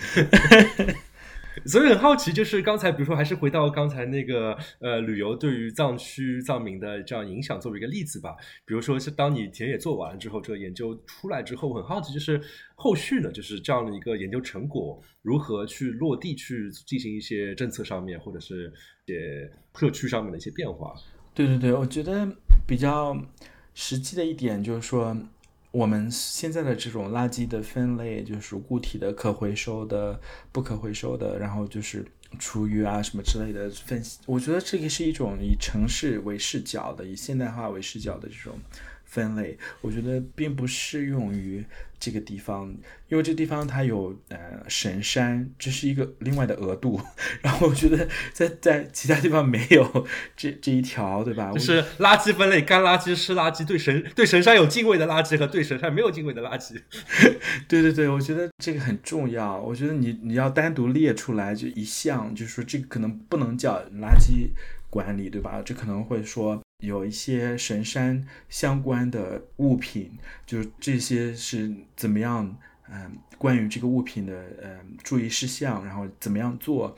[1.66, 8.34] 所以很好奇，就是刚才比如说，还是回到刚才那个呃，旅游对于藏区藏民的这样影响作为一个例子吧。
[8.64, 12.40] 比如说，是当你田野做完了之后，这个研究出来之后，我很好奇，就是
[12.74, 18.72] 后续呢，就是这样的一个研究成果如何去落地去进行一些政策上面或者是
[19.06, 19.48] 些
[19.78, 20.94] 社区上面的一些变化。
[21.34, 22.28] 对对对，我觉得
[22.66, 23.16] 比较
[23.74, 25.16] 实际的一点就是说。
[25.72, 30.20] 我们现在的这种垃圾的分类，就是固体的、可回收的、
[30.52, 32.04] 不可回收的，然后就是
[32.38, 34.18] 厨余啊什么之类的分析。
[34.26, 38.58] 我觉得这个是一种以城市为视角的、以现代化为视角的这种。
[39.12, 41.62] 分类，我觉得并不适用于
[42.00, 42.74] 这个地方，
[43.10, 44.38] 因为这地方它有呃
[44.68, 46.98] 神山，这是一个另外的额度。
[47.42, 51.52] 然后我觉得在在其他地方没有这这一条，对吧？
[51.52, 56.80] 就是垃圾分类，干垃圾、湿垃圾，对神对神山有敬畏的垃圾和对神山没有敬畏的垃圾。
[57.68, 59.60] 对对对，我觉得这个很重要。
[59.60, 64.48] 我觉得你你要单独列出来，就一项，就是说这个可能不能叫垃圾
[64.92, 65.62] 管理，对吧？
[65.64, 66.60] 这可能会说。
[66.82, 72.58] 有一些神山相关的物品，就是这些是怎么样？
[72.90, 76.96] 嗯，关于这个物品的嗯注意事项，然后怎么样做？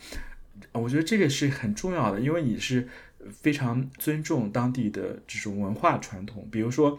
[0.72, 2.88] 我觉得这个是很重要的，因为你是
[3.30, 6.48] 非常尊重当地的这种文化传统。
[6.50, 6.98] 比如说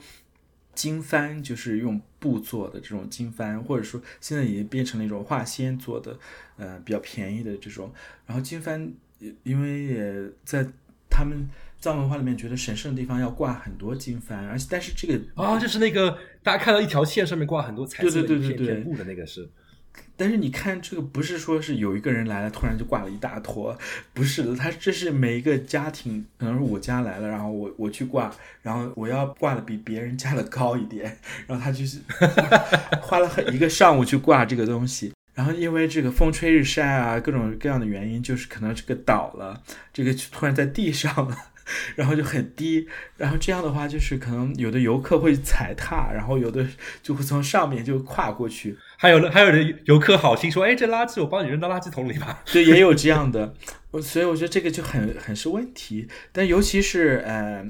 [0.75, 6.19] 经幡，就是用布做的这种经幡，或者说现在已经变成了一种化纤做的，
[6.57, 7.91] 呃，比较便宜的这种。
[8.27, 8.91] 然后经幡，
[9.41, 10.67] 因为也在
[11.15, 11.49] 他们。
[11.77, 19.47] 藏文化里面觉得神圣的地方要挂很多经幡，而且但是这个啊，就是那个大家看到一条线上面挂很多彩色的片片布的那个是，
[20.17, 23.77] 但是你看这个不是说是有一个人来了突然就挂了一大坨，
[24.13, 31.99] 不是的，他这是每一个家庭，可能是我家来了，然后我我去挂，然后我要挂的比别人家的高一点，然后他就是
[32.99, 39.61] 花了很一个上午去挂这个东西，然后因为这个风吹日晒啊各种各样的原因，就是可能这个倒了，
[39.93, 41.37] 这个突然在地上了。
[41.95, 46.63] 然后就很低，然后这样的话就是可能有的游客会踩踏，然后有的
[47.01, 53.55] 就会从上面就跨过去，还有的还有的游客好心说：“哎，这垃圾我帮你扔到垃圾桶里吧。”对，也有这样的，
[53.89, 57.65] 我所以我觉得这个就很很是问题，但尤其是呃。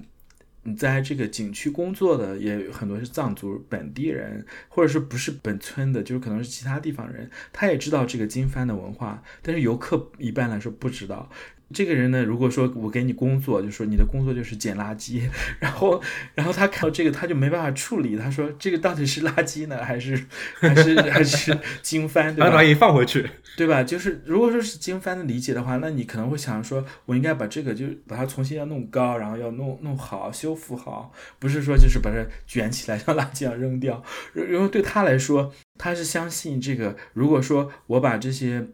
[0.67, 11.29] 你在这个景区工作的也很多是藏族本地人，或者是不是本村的，就是可能是其他地方人，他也知道这个金幡的文化，但是游客一般来说不知道。
[11.73, 15.27] 这个人呢，如果说我给你工作，就说你的工作就是捡垃圾，
[15.59, 15.99] 然后，
[16.35, 18.15] 然后他看到这个，他就没办法处理。
[18.15, 20.15] 他说这个到底是垃圾呢，还是
[20.59, 22.33] 还是还是经幡？
[22.35, 22.51] 对吧？
[22.51, 23.81] 把它放回去，对吧？
[23.83, 34.03] 就是如果说是经幡的理解的话，那你可能会想说，我应该把这个就把它重新要弄高，然后要弄弄好，修复好，不是说就是把它卷起来像垃圾一样扔掉。
[34.35, 38.67] 因为对他来说，他是相信这个，如果说我把这些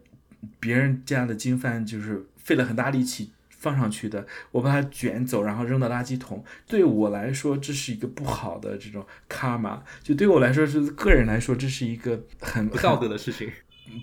[0.60, 2.26] 别人家的经幡就是。
[2.52, 6.44] 费了很大力气放上去的，我把它卷走，然后扔到垃圾桶。
[6.66, 9.82] 对我来说，这是一个不好的这种卡玛。
[10.02, 13.50] 就对我来说，是个人来说，这是一个很不道德的事情。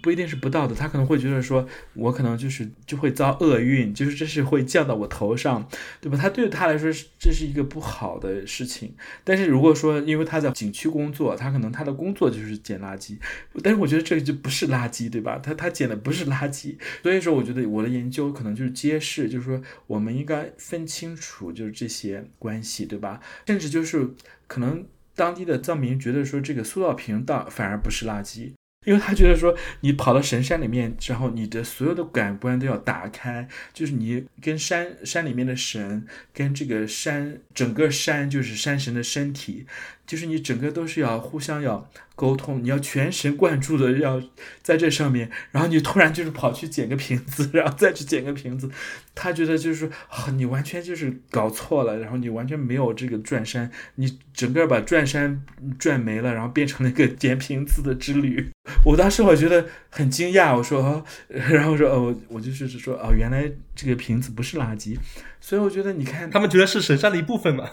[0.02, 5.68] 不一定是不道德，他可能会觉得说，我可能就是就会遭厄运，就是这是会降到我头上，
[6.00, 6.18] 对吧？
[6.18, 8.94] 他对他来说是这是一个不好的事情。
[9.24, 13.18] 但是如果说因为他在景区工作，他可能他的工作就是捡垃圾，
[13.64, 15.40] 但是我觉得这个就不是垃圾，对吧？
[15.42, 23.20] 他他捡的不是垃圾，所以说我觉得我的研究可能就是揭示，就是说我们应该分清楚就是这些关系，对吧？
[23.48, 24.10] 甚至就是
[24.48, 28.52] 可能当地的藏民觉得说这个塑料瓶倒反而不是垃圾。
[28.86, 39.66] 因为他觉得说，你跑到神山里面之后，你的所有的感官都要打开，就是你跟山山里面的神，跟这个山整个山就是山神的身体。
[40.10, 44.20] 就是你整个都是要互相要沟通，你要全神贯注的要
[44.64, 48.68] 在这上面，然后你突然就是跑去捡个瓶子，然后再去捡个瓶子，
[49.14, 55.46] 他觉得就是啊，你完全就是搞错了，然后你完全没有这个转山，你整个把转山
[55.78, 58.50] 转没了，然后变成了一个捡瓶子的之旅。
[58.84, 64.98] 我当时我觉得很惊讶，我说哦，然后说哦，我就是说哦，原来这个瓶子不是垃圾，
[65.40, 67.70] 所以我觉得你看，他们觉得是神山的一部分嘛。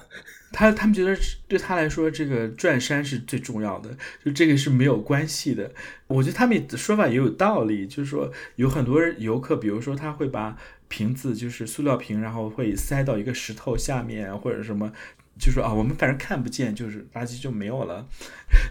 [0.57, 1.15] 他他们觉得
[1.47, 3.95] 对他来说，这个转山是最重要的，
[4.25, 5.71] 就这个是没有关系的。
[6.07, 10.57] 我觉得他们说法也有道理，就是说有很多游客，比如说他会把
[10.89, 14.91] 瓶子，就是塑料瓶，然后会塞到一个石头下面或者什么，
[15.39, 18.09] 就说啊，我们反正看不见，就是垃圾就没有了。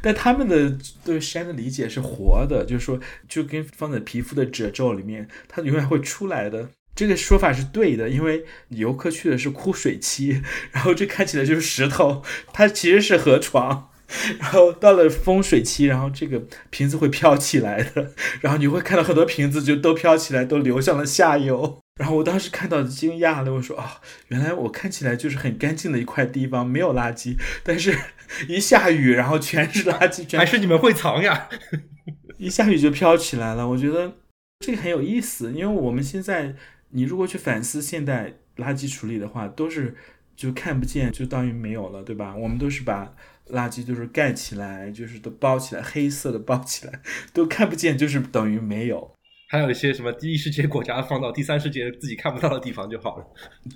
[0.01, 6.71] 但他们的对山的理解是活的，就是说就跟放在皮肤的褶皱里面，它永远会出来的。
[6.95, 10.41] 这个说法是对的，因为游客去的是枯水期，
[10.71, 12.23] 然后这看起来就是石头，
[12.53, 13.89] 它其实是河床，
[14.39, 21.81] 然后到了丰水期，然后这个瓶子会飘起来的， 然后你会看到很多瓶子就都飘起来，都流向了下游。
[21.99, 23.83] 然后我当时看到惊讶了，我说哦，
[24.29, 27.97] 原来我看起来就是很干净的一块地方，没有垃圾，但是
[28.47, 31.49] 一下雨，然后全是垃圾，还是你们会藏呀？
[32.37, 34.13] 一下雨就飘起来了，我觉得
[34.59, 36.55] 这个很有意思，因为我们现在。
[36.95, 39.93] 你如果去反思现代垃圾处理的话，都是
[40.33, 42.33] 就看不见，就等于没有了，对吧？
[42.33, 43.13] 我们都是把
[43.49, 47.01] 垃圾就是盖起来，就是都包起来，黑色的包起来，
[47.33, 49.11] 都看不见，就是等于没有。
[49.49, 53.25] 还有一些什么第一世界国家放到第三世界自己看不到的地方就好了。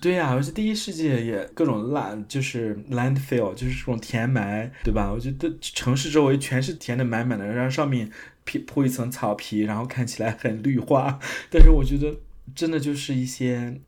[0.02, 5.12] 对呀，而且第一世界也各种烂，就是 landfill，就是这种填埋，对吧？
[5.12, 8.10] 我觉得城市周围全是填的满满的，然后上面
[8.46, 11.20] 铺铺一层草皮，然后看起来很绿化，
[11.52, 12.16] 但是我觉得。
[12.56, 13.80] 真的就是一些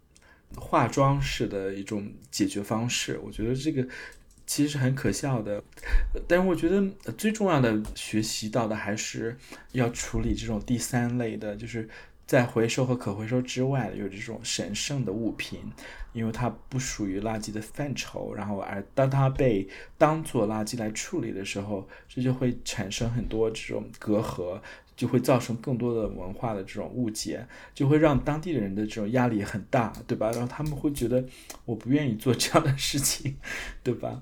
[0.56, 3.88] 化妆式的一种解决方式，我觉得这个
[4.46, 5.64] 其实是很可笑的。
[6.28, 6.86] 但是我觉得
[7.18, 9.38] 最重要的学习到的还是
[9.72, 11.88] 要处理这种第三类的，就是
[12.28, 15.60] 在回收和可回收之外有这种神圣的物品，
[16.14, 18.34] 因为它不属于垃圾的范畴。
[18.34, 24.60] 然后而当它被当做垃圾来处理的时候，这就会产生很多这种隔阂。
[24.96, 30.32] 就会造成更多的文化的这种误解，就会让当地的人的这种压力很大，对吧？
[30.32, 31.24] 然后他们会觉得
[31.66, 33.38] 我不愿意做这样的事情，
[33.84, 34.22] 对吧？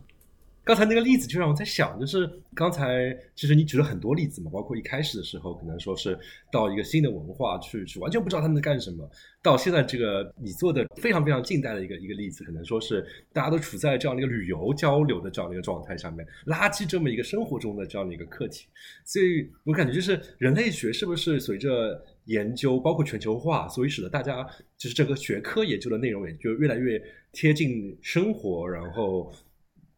[0.70, 6.16] 刚才那个例子就让我在想，就是刚才其实你举了很多例子嘛，包括一开始的时候可能说是
[6.52, 9.10] 到一个新的文化去，去完全不知道他们在干什么，
[9.42, 13.04] 到现在这个你做的非常非常近代的一个一个例子，可能说是
[13.34, 18.68] 大家都处在这样的一个旅游交流的这样的一个状态上面，垃圾这么一个生活中的这样的一个课题，
[19.04, 29.34] 所以我感觉就是人类学是不是随着研究包括全球化，所以使得大家就是这个学科研究的内容也就越来越贴近生活，然后。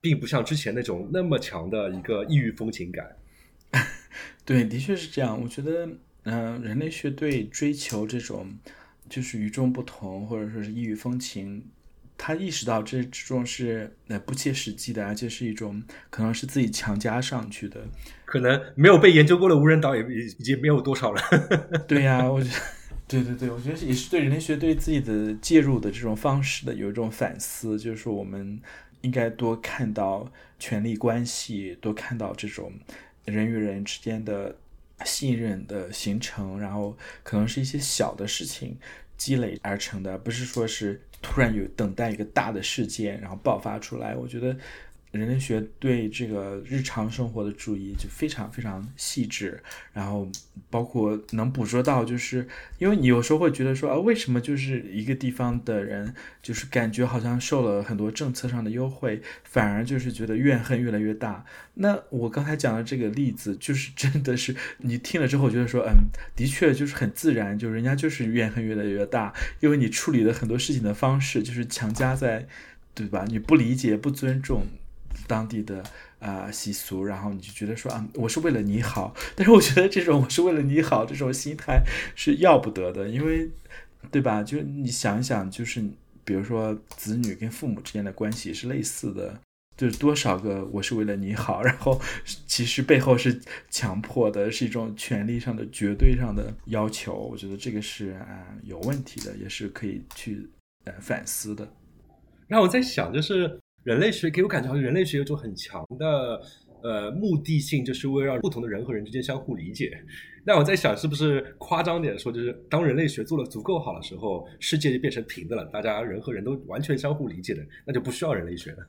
[0.01, 3.15] 并不像之前那种那么强的一个异域风情感，
[4.43, 5.39] 对，的确是这样。
[5.39, 5.87] 我觉得，
[6.23, 8.51] 嗯，人类学对追求这种
[9.07, 11.63] 就是与众不同或者说是异域风情，
[12.17, 17.81] 他意识到这这种是呃不切实际的，而且是一种可能是自己强加上去的，
[18.25, 21.21] 可能没有被研究过的无人岛也已已经没有多少了。
[21.87, 22.55] 对呀，我觉得，
[23.07, 28.59] 对对对，我觉得也是对人类学对自己的介入的这种方式的有一种反思，就是说我们
[29.01, 32.71] 应该多看到权力关系，多看到这种
[33.25, 34.55] 人与人之间的
[35.05, 38.77] 信任的形成，然后可能是一些小的事情
[39.17, 41.01] 积累而成的，不是说是。
[41.23, 44.15] 突然有等待一个大的事件，然后爆发出来。
[44.15, 44.57] 我觉得
[45.11, 49.61] 人类学对这个日常生活的注意就非常非常细致，
[49.91, 50.25] 然后
[50.69, 52.47] 包括能捕捉到，就是
[52.77, 61.45] 因为你有时候会觉得说啊，为什么就是一个地方的人就是感觉好像受了很多政策上的优惠，反而就是觉得怨恨越来越大。
[61.73, 72.47] 那我刚才讲的这个例子，就是真的是你听了之后觉得说，嗯，的确就是很自然，就人家就是怨恨越来越大，因为你处理的很多事情的方式就是强加在，
[72.95, 73.25] 对吧？
[73.27, 74.65] 你不理解、不尊重。
[75.31, 75.81] 当地的
[76.19, 81.81] 啊习俗，然后你就觉得说啊，我是为了你好，但是我觉得这种我是为了你好这种心态
[82.13, 83.49] 是要不得的，因为
[84.11, 84.43] 对吧？
[84.43, 85.81] 就你想一想，就是
[86.25, 89.39] 比如说子女跟父母之间的关系是类似的，
[89.77, 92.01] 就是多少个我是为了你好，然后
[92.45, 93.39] 其实背后是
[93.69, 100.49] 强迫的，是一种权利上的绝对上的要求，我觉得这个是啊有问题的，也是可以去
[100.83, 101.65] 呃反思的。
[102.49, 103.57] 然后我在想，就是。
[103.83, 106.41] 人类学给我感觉，好像人类学有种很强的
[106.83, 109.91] 呃目的性，就是为了让不同的人和人之间相互理解。
[110.43, 118.87] 那我在想，是不是夸张点说，就是当人类学做的足够好的时候，世界就变成平的了，大家人和人都完全相互理解的，那就不需要人类学了。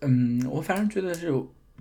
[0.00, 1.28] 嗯，我反正觉得是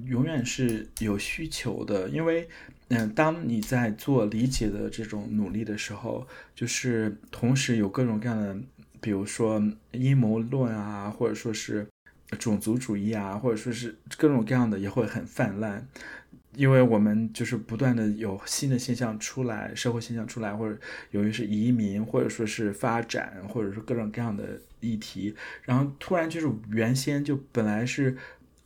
[0.06, 2.48] 永远是有需求的，因为
[2.88, 6.26] 嗯，当你在做理解的这种努力的时候，
[6.56, 8.58] 就是同时有各种各样的，
[9.02, 9.62] 比如说
[9.92, 11.86] 阴谋论啊，或者说是。
[12.36, 15.88] 种族主义啊，或者说是各种各样的也会很泛滥，
[16.56, 20.78] 因为我们就是不断的有新的现象出来，社会现象出来，或者
[21.12, 28.16] 由于是移民，或者说是发展，或者说各种各样的议题，然后突然就是原先就本来是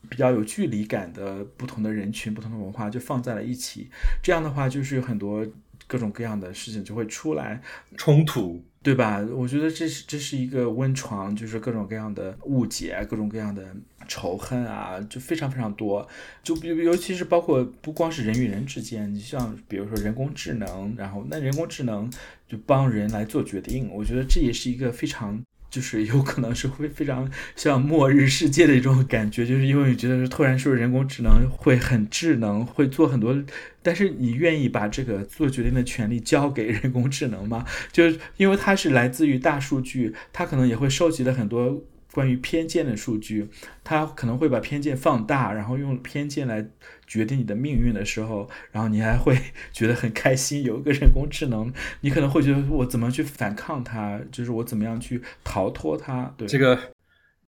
[0.10, 3.90] 比较有距离感的不同的人群、不同的文化就放在了一起，
[4.24, 5.46] 这样的话就是有很多
[5.88, 7.62] 各种各样的事情就会出来。
[7.98, 8.64] 冲突。
[8.88, 9.20] 对吧？
[9.36, 13.62] 我觉得这是这是一个温床，就是各种各样的误解，各种各样的
[14.08, 16.08] 仇恨啊，就非常非常多。
[16.42, 22.10] 就尤尤其是包括不光是人与人之间，你像比如说人工智能，然后那人工智能
[22.48, 25.38] 就帮人来做决定，我觉得这也是一个非常。
[25.70, 33.38] 就是有可能是会非常像末日世界的一种感觉，就是因为你觉得是突然说人工智能会很智能，会做很多，
[33.82, 37.66] 但是你愿意把这个做决定的权利交给人工智能吗？
[37.92, 41.84] 就是因为它是来自于大数据，它可能也会收集了很多。
[42.14, 43.48] 关于偏见的数据，
[43.84, 46.66] 它可能会把偏见放大，然后用偏见来
[47.08, 49.38] 决定你的命运的时候，然后你还会
[49.74, 50.64] 觉得很开心。
[50.64, 56.34] 有一个人工智能，你可能会觉得我怎么去反抗它，就是我怎么样去逃脱它。
[56.38, 56.78] 对这个。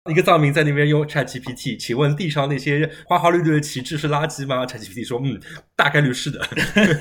[0.09, 5.39] 一个藏民在那边用 ChatGPT，请问地上那些花花绿绿的旗帜是垃圾吗？ChatGPT 说，嗯，
[5.75, 6.45] 大概率是的。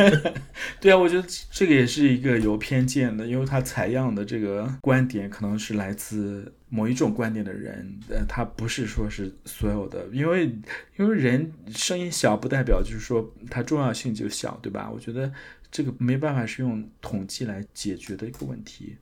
[0.81, 10.51] 对啊，我觉得这个也是一个有偏见的，因为他采样的这个观点可能是来自某一种观点的人，呃，他不是说是所有的，因为
[10.97, 14.91] 因为人声音小不代表就是说它重要性就小，对吧？
[14.93, 15.33] 我觉得
[15.70, 18.97] 这个没办法是用统计来解决的一个问题。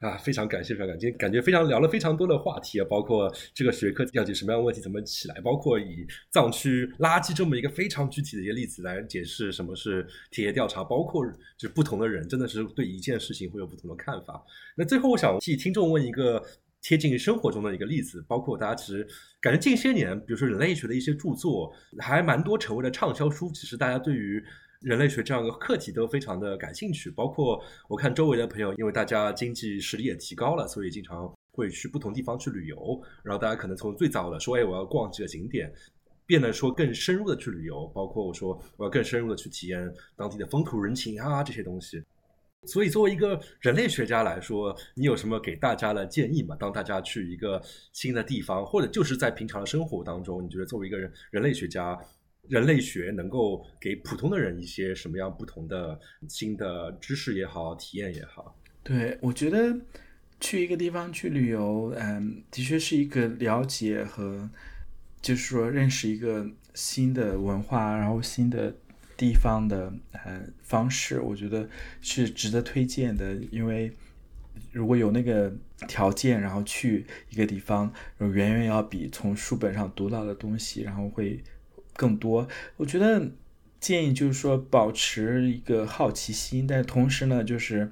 [0.00, 11.24] 啊，非常感谢，非常感谢，感觉非常聊了非常多的话题啊，包括这个学科要解什么样的问题，怎么起来，包括以藏区垃圾这么一个非常具体的一个例子来解释什么是田野调查，包括
[11.56, 14.44] 就不同的人真的是对一件事情会有不同的看法。
[14.76, 16.44] 那最后我想替听众问一个
[16.82, 19.06] 贴近生活中的一个例子，包括大家其实
[19.40, 24.44] 感觉近些年，比如说人类学的一些著作还蛮多成为了畅销书，其实大家对于。
[24.80, 33.00] 人类学这样一个课题都非常的感兴趣，包括我看周围的朋友，因为大家经济实力也提高了，所以经常会去不同地方去旅游。
[33.24, 35.72] 然后大家可能从最早的说，哎，我要逛几个景点，
[36.26, 42.02] 变得说更深入的去旅游，包括我说我要更深入的去体验当地的风土人情啊这些东西。
[42.66, 46.56] 所以作为一个人类学家来说，你有什么给大家的建议吗？
[46.58, 47.62] 当大家去一个
[47.92, 51.96] 新的地方，或者就是在平常的生活当中，你觉得作为一个人人类学家？
[52.48, 55.98] 人类学能够给普通的人一些什么样不同的
[56.28, 58.56] 新的知识也好，体验也好。
[58.82, 59.76] 对，我觉得
[60.40, 64.48] 去一个地方去旅游，嗯，的确是一个了解和，
[65.20, 68.74] 就是说认识一个新的文化，然后新的
[69.16, 71.68] 地方的呃方式，我觉得
[72.00, 73.90] 是值得推荐的，因为
[74.72, 75.52] 如果有那个
[75.88, 81.42] 条件，然后去一个地方，远远要比从书本上读到的东西，然后会
[81.96, 82.46] 更多。
[82.76, 83.30] 我觉得
[83.80, 87.90] 建议就是说保持一个好奇心，但同时呢，就是。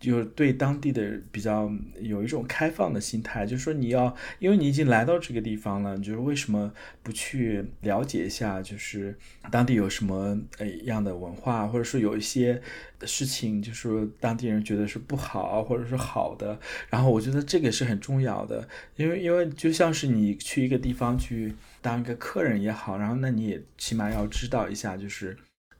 [0.00, 6.70] 就是对当地的比较有一种开放的心态，就是说你要，因为你已经来到这个地方了，就是为什么
[7.02, 9.16] 不去了解一下，就是
[9.50, 12.60] 当地有什么呃样的文化，或者说有一些
[13.06, 21.54] 事情，就是当地人觉得是不好，或者是好的，然后我觉得这个是很重要的，因为因为就像是你去一个地方去
[21.84, 25.36] 当一个客人也好，然后那你也起码要知道一下，就是。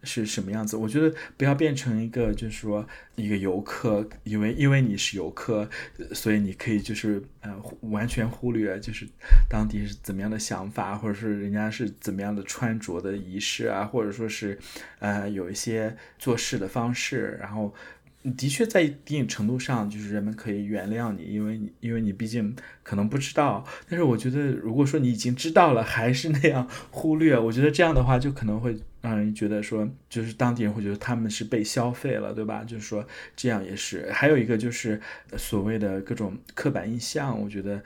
[0.07, 0.77] 是什么样子？
[0.77, 2.87] 我觉得不要变成一个，就是说
[3.17, 5.67] 一个游客，因为因为你是游客，
[6.13, 7.51] 所以你可以就是呃
[7.81, 9.09] 完全忽略，就是
[9.49, 14.59] 当地是怎么样的想法，或者是人家是怎么样的穿着的仪式啊，或者说是
[14.99, 17.75] 呃有一些做事的方式，然后
[18.37, 23.65] 的确在一定程度上，就是人们可以原谅你，因为你因为你毕竟可能不知道。
[23.89, 28.77] 但是我觉得，如果说你已经知道了，还是那样忽略，我觉得这样的话就可能会。
[29.05, 32.65] 让人觉得说，就是当地人会觉得他们是被消费了，对吧？
[32.65, 33.07] 就是说
[33.37, 34.11] 这样也是。
[34.11, 34.99] 还有一个就是
[35.37, 37.85] 所谓的各种刻板印象，我觉得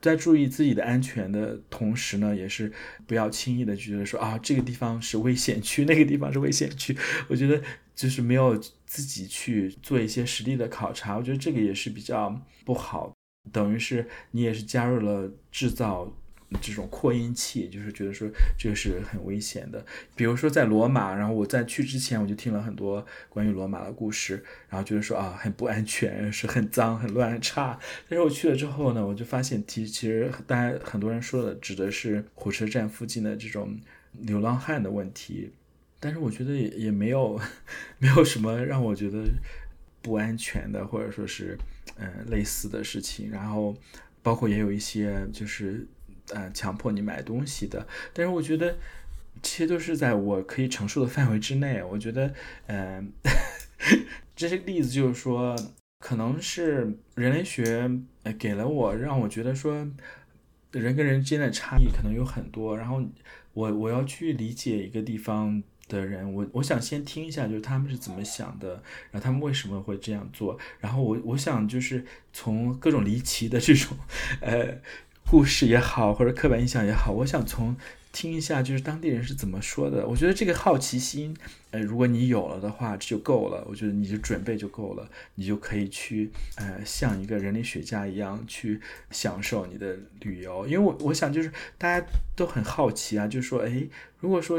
[0.00, 2.72] 在注意自己的安全的同时呢，也是
[3.06, 6.96] 不要轻易的就觉得说啊，这个地方是危险区， 那个地方是危险区。
[7.28, 7.60] 我觉得
[7.94, 8.58] 就是没有
[8.94, 13.12] 自己去做一些实地的考察，我觉得这个也是比较不好，
[13.50, 16.16] 等于是你也是加入了制造。
[16.62, 19.84] 这种扩音器，就是觉得说这个是很危险的。
[20.14, 27.76] 比如说在罗马，然后我在去之前我就听了很多关于罗马的故事，然后觉得说啊很不安全，是很脏、很乱、很差。
[28.08, 33.76] 但是我去了之后呢，我就发现其其实大家很多人说的指的是火车站附近的这种
[34.12, 35.50] 流浪汉的问题。
[36.04, 37.40] 但是我觉得也也没有
[37.98, 39.24] 没有什么让我觉得
[40.02, 41.58] 不安全的，或者说是
[41.96, 43.30] 嗯类似的事情。
[43.30, 43.74] 然后
[44.22, 45.86] 包括也有一些就是。
[46.32, 48.78] 呃，强迫你买东西的，但是我觉得
[49.42, 51.82] 这些都是在我可以承受的范围之内。
[51.82, 52.32] 我觉得，
[52.66, 53.12] 嗯，
[54.34, 55.54] 这些例子就是说，
[55.98, 57.90] 可能是人类学
[58.38, 59.86] 给了我，让我觉得说，
[60.72, 62.74] 人跟人之间的差异可能有很多。
[62.74, 63.04] 然后
[63.52, 65.62] 我我要去理解一个地方
[65.94, 70.58] 的人，我我想先听一下，就是他们是怎么想的，然后他们为什么会这样做。
[70.80, 73.96] 然后我我想就是从各种离奇的这种，
[74.40, 74.78] 呃。
[75.26, 77.74] 故事也好，或者刻板印象也好，我想从
[78.12, 80.06] 听一下，就是当地人是怎么说的。
[80.06, 81.34] 我觉得这个好奇心，
[81.74, 83.64] 呃，如果你有了的话，这就够了。
[83.68, 88.80] 我觉得你就准备就够了，你就可以去，呃，像一个人类学家一样去
[89.10, 90.64] 享受你的旅游。
[90.68, 92.06] 因为我我想就是大家
[92.36, 93.88] 都很好奇啊，就是说，哎。
[94.20, 94.58] 如果说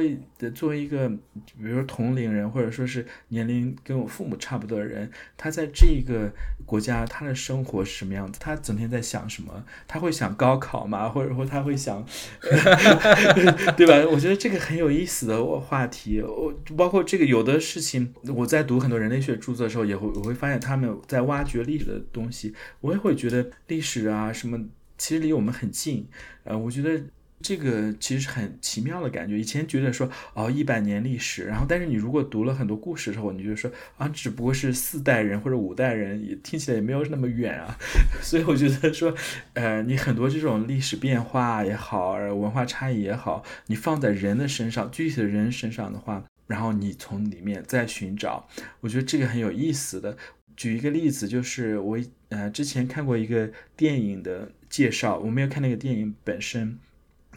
[0.54, 6.32] 作为一个，比如说同龄人，或者说是年龄跟我父母差不多的人，他在这个
[6.68, 8.40] 国家他的生活是什么样子？
[8.40, 9.66] 他整天在想什么？
[9.88, 11.10] 他会想高考吗？
[11.10, 12.06] 或者说他会想，
[13.76, 14.08] 对吧？
[14.08, 16.22] 我觉得这个很有意思的话题。
[16.22, 22.53] 我包括这个有的事情，我在读很多人类学著作的时候，也会我会发现他们在挖掘历史的东西。
[22.82, 24.60] 我也会觉得历史啊什么，
[24.98, 26.07] 其实离我们很近。
[26.44, 27.02] 呃，我觉得。
[27.41, 29.38] 这个其实很奇妙的感觉。
[29.38, 37.77] 以前觉得说哦，一百年历史，然后但是你如果读了很多故事之后，你就说啊，只不过是四代人或者五代人，也听起来也没有那么远啊。
[38.23, 39.14] 所以我觉得说，
[39.53, 48.48] 呃，你很多这种历史变化也好，文化差异也好，你放在人的身上，具体的人身上的话，然后你从里面再寻找，
[48.82, 50.18] 我觉得这个很有意思的。
[50.56, 52.00] 举一个例子，就是我
[52.30, 56.80] 呃之前看过一个电影的介绍，我没有看那个电影本身。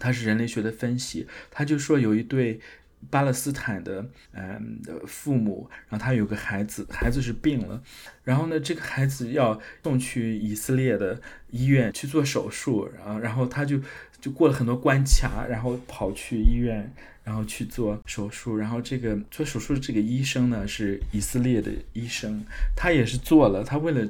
[0.01, 2.61] 它是人类学的分析，他就说有一对
[3.11, 7.83] 巴勒斯坦的嗯的父母，然后他有个孩子，孩子是病了，
[8.23, 11.21] 然后呢，这个孩子要送去以色列的
[11.51, 13.81] 医院去做手术，然后然后他就
[14.21, 16.95] 就过了很多关卡，然后跑去医院，
[17.29, 22.43] 然后去做手术，然后这个做手术的这个医生呢是以色列的医生，
[22.75, 24.09] 他也是做了，他为了。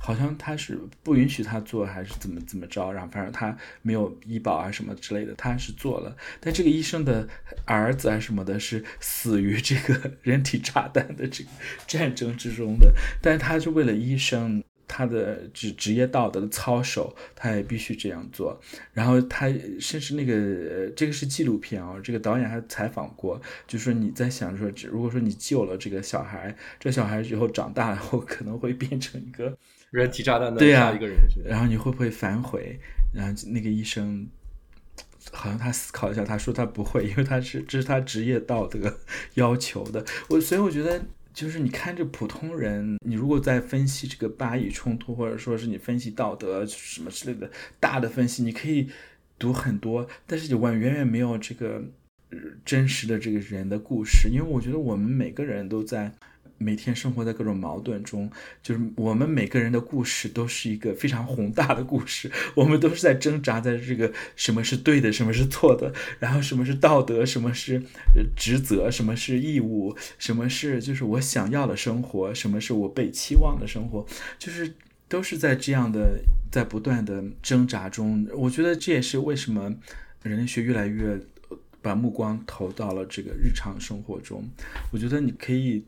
[0.00, 2.90] 好像他是不允许他做，还是怎么怎么着？
[2.90, 6.16] 然后反正他没有医保啊什么之类的，他是做了。
[6.40, 7.28] 但这个医生的
[7.66, 11.50] 儿子啊什么的，是死于这个 人体炸弹的这个
[11.86, 12.94] 战争之中的。
[13.20, 18.58] 但是他是为了医生他的职职业道德的操守，他也必须这样做。
[18.92, 19.46] 然后他
[19.78, 29.56] 甚至那个这个是纪录片啊，这个导演还采访过，就说你在想说，如果说你救了这个小孩，这小孩以后长大后可能会变成一个。
[29.90, 31.16] 人体炸弹的下一个人，
[31.46, 32.78] 然后你会不会反悔？
[33.14, 34.28] 然后那个医生
[35.32, 38.98] 好像他思考一下，他说他不会，因为他是这是他职业道德
[39.32, 40.04] 要求的。
[40.28, 41.02] 我所以我觉得
[41.38, 47.48] 就是你看着普通人，你如果在分析这个巴以冲突，或者说是你分析道德什么之类的
[47.78, 48.88] 大的分析，你可以
[49.38, 51.80] 读很多，但是有关远远没有这个
[52.64, 56.12] 真实的这个人的故事，因为我觉得我们每个人都在。
[56.58, 58.30] 每天生活在各种矛盾中，
[58.62, 62.30] 就是我们每个人的故事都是一个非常宏大的故事。
[62.56, 67.80] 我们都是在挣扎在这个什么是对的，什么是错的，然后什么是道德，什么是
[68.36, 74.04] 职责，什么是义务，什么是就是我想要的生活，什么是我被期望的生活，
[74.36, 74.74] 就是
[75.08, 76.18] 都是在这样的
[76.50, 78.26] 在不断的挣扎中。
[78.34, 79.72] 我觉得这也是为什么
[80.24, 81.20] 人类学越来越
[81.80, 84.44] 把目光投到了这个日常生活中。
[84.92, 85.84] 我觉得你可以。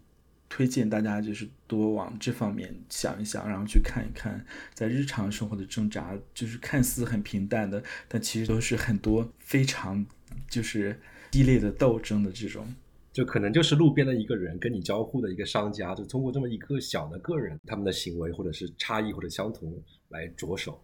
[0.50, 4.44] 推荐大家就是多往这方面想一想，然后去看一看，
[4.74, 10.04] 在日常生活的挣扎，就是看似很平淡的，但其实都是很多非常
[10.48, 11.00] 就是
[11.30, 12.66] 激烈的斗争的这种。
[13.12, 19.72] 就可能就是路边的一个人跟你交互的一个商家，就通过这么一个小的个人他们的行为或者是差异或者相同
[20.08, 20.82] 来着手。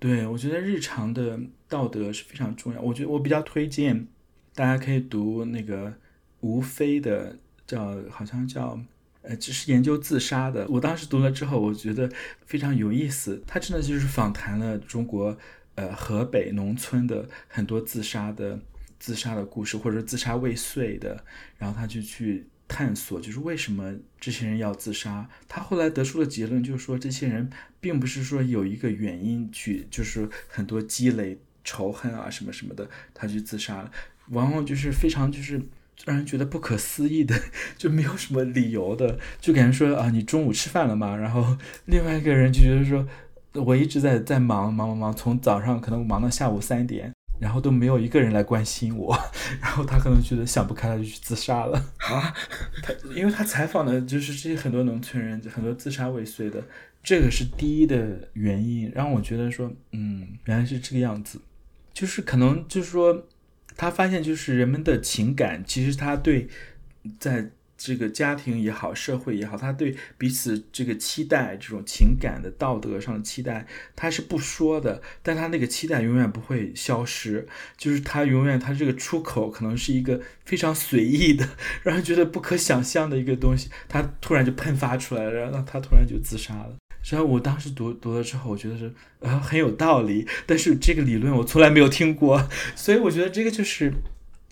[0.00, 1.38] 对，我觉得日常的
[1.68, 2.80] 道德是非常重要。
[2.80, 4.08] 我觉得我比较推荐
[4.54, 5.94] 大家可以读那个
[6.40, 8.76] 吴飞的，叫好像叫。
[9.26, 10.66] 呃，只是研究自杀的。
[10.68, 12.10] 我当时读了之后，我觉得
[12.44, 13.42] 非常有意思。
[13.46, 15.34] 他真的就是访谈了中国，
[15.76, 18.60] 呃，河北农村的很多自杀的
[18.98, 21.24] 自杀的故事，或者自杀未遂的。
[21.56, 25.26] 然后他就去探索，就是为什么这些人要自杀。
[25.48, 27.48] 他后来得出的结论就是说，这些人
[27.80, 33.90] 并不是说有一个原因去，就是很多积累仇恨啊什么什么的，他去自杀了。
[34.28, 35.58] 往往就是非常就是。
[36.04, 37.34] 让人觉得不可思议的，
[37.78, 41.16] 就没有什么理由的，就感觉说啊，你中午吃饭了吗？
[41.16, 41.56] 然后
[41.86, 43.06] 另外一个人就觉得说，
[43.54, 49.16] 我一直在在忙忙忙忙，从早上可能忙到下午三点，然后都没有一个人来关心我，
[49.62, 52.34] 然后他可能觉得想不开，他就去自杀了啊。
[52.82, 56.62] 他因为他采访的就是这些很多农村人，很多自杀未遂的，
[57.02, 61.40] 这个是第一的原因，让我觉得说，嗯，原来是这个样子，
[61.94, 63.26] 就是可能就是说。
[63.76, 66.48] 他发现，就是人们的情感，其实他对，
[67.18, 77.46] 在这个家庭也好，社会也好，他对彼此这个期待，这种情感的道德上的期待，他是不说的，但他那个期待永远不会消失，
[77.76, 81.46] 就是他永远他这个出口可能是一个非常随意的，
[81.82, 86.76] 让人觉得不可想象的一个东西，他突然就喷发出来了，然后他突然就自杀了。
[87.04, 88.90] 虽然我当时读读了之后，我觉得是
[89.20, 93.92] 啊很有道理，但是这个理论我从来没有听过，所以我觉得这个就是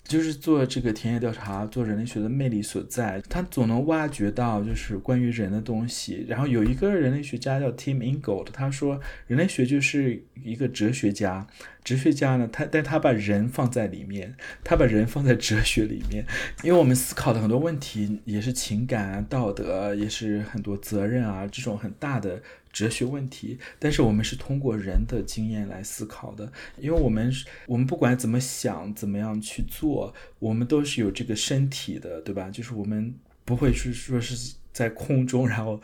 [0.03, 6.25] 就是做这个田野调查，做人类学的魅力所在，他总能挖掘到就是关于人的东西。
[6.27, 11.47] 然后有一个人类学家叫 Tim Ingold，他说人类学就是一个哲学家。
[11.83, 16.25] 哲学家呢，他但他把人放在里面，他把人放在哲学里面，
[16.63, 22.41] 因为我们思考的很多问题也是情感啊、道德，也是很多责任啊这种很大的
[22.73, 23.57] 哲学问题。
[23.79, 27.31] 但是我们是通过人的经验来思考的，因为我们
[27.67, 32.49] 我们不管怎么想、怎么样去做，我们都是有这个身体的，对吧？
[32.49, 35.79] 就是我们不会是说是在空中，然后。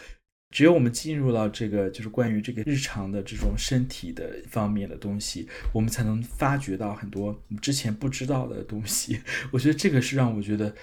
[0.52, 9.22] 只有我们进入到这个，就是关于这个日常的这种身体的方面的东西，我们才能发掘到很多之前不知道的东西。
[9.54, 10.76] 我觉得这个是让我觉得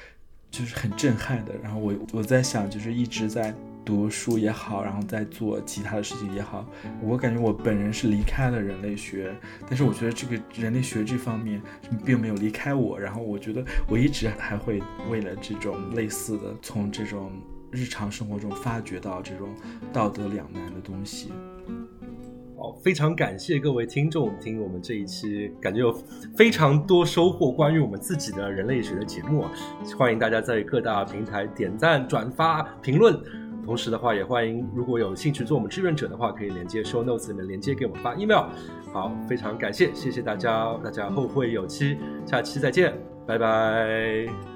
[0.57, 1.53] 就是很震撼的。
[1.63, 3.55] 然后我我在想，就是一直在
[3.85, 6.67] 读书也好，然后在做其他的事情也好，
[7.03, 9.35] 我感觉我本人是离开了人类学，
[9.69, 11.61] 但是我觉得这个人类学这方面
[12.05, 12.99] 并没有离开我。
[12.99, 17.31] 然后我觉得我一直还会为了这种类似的，从这种。
[17.73, 19.49] 日常生活中发掘到这种
[19.93, 21.33] 道德两难的东西。
[22.59, 25.93] 好，非常感谢各位听众听我们这一期，感觉有
[26.35, 29.45] 非常多收获关于我们自己的人类学的节目。
[29.99, 33.15] 欢迎大家在各大平台点赞、转发、评论。
[33.63, 38.47] 同时的话，也欢迎如果有兴趣做我们志愿者的话，可以连接 show notes 里面连接给我们发 email。
[38.93, 42.95] 好，非常感谢，谢谢大家，大家后会有期，下期再见，
[43.27, 44.56] 拜拜。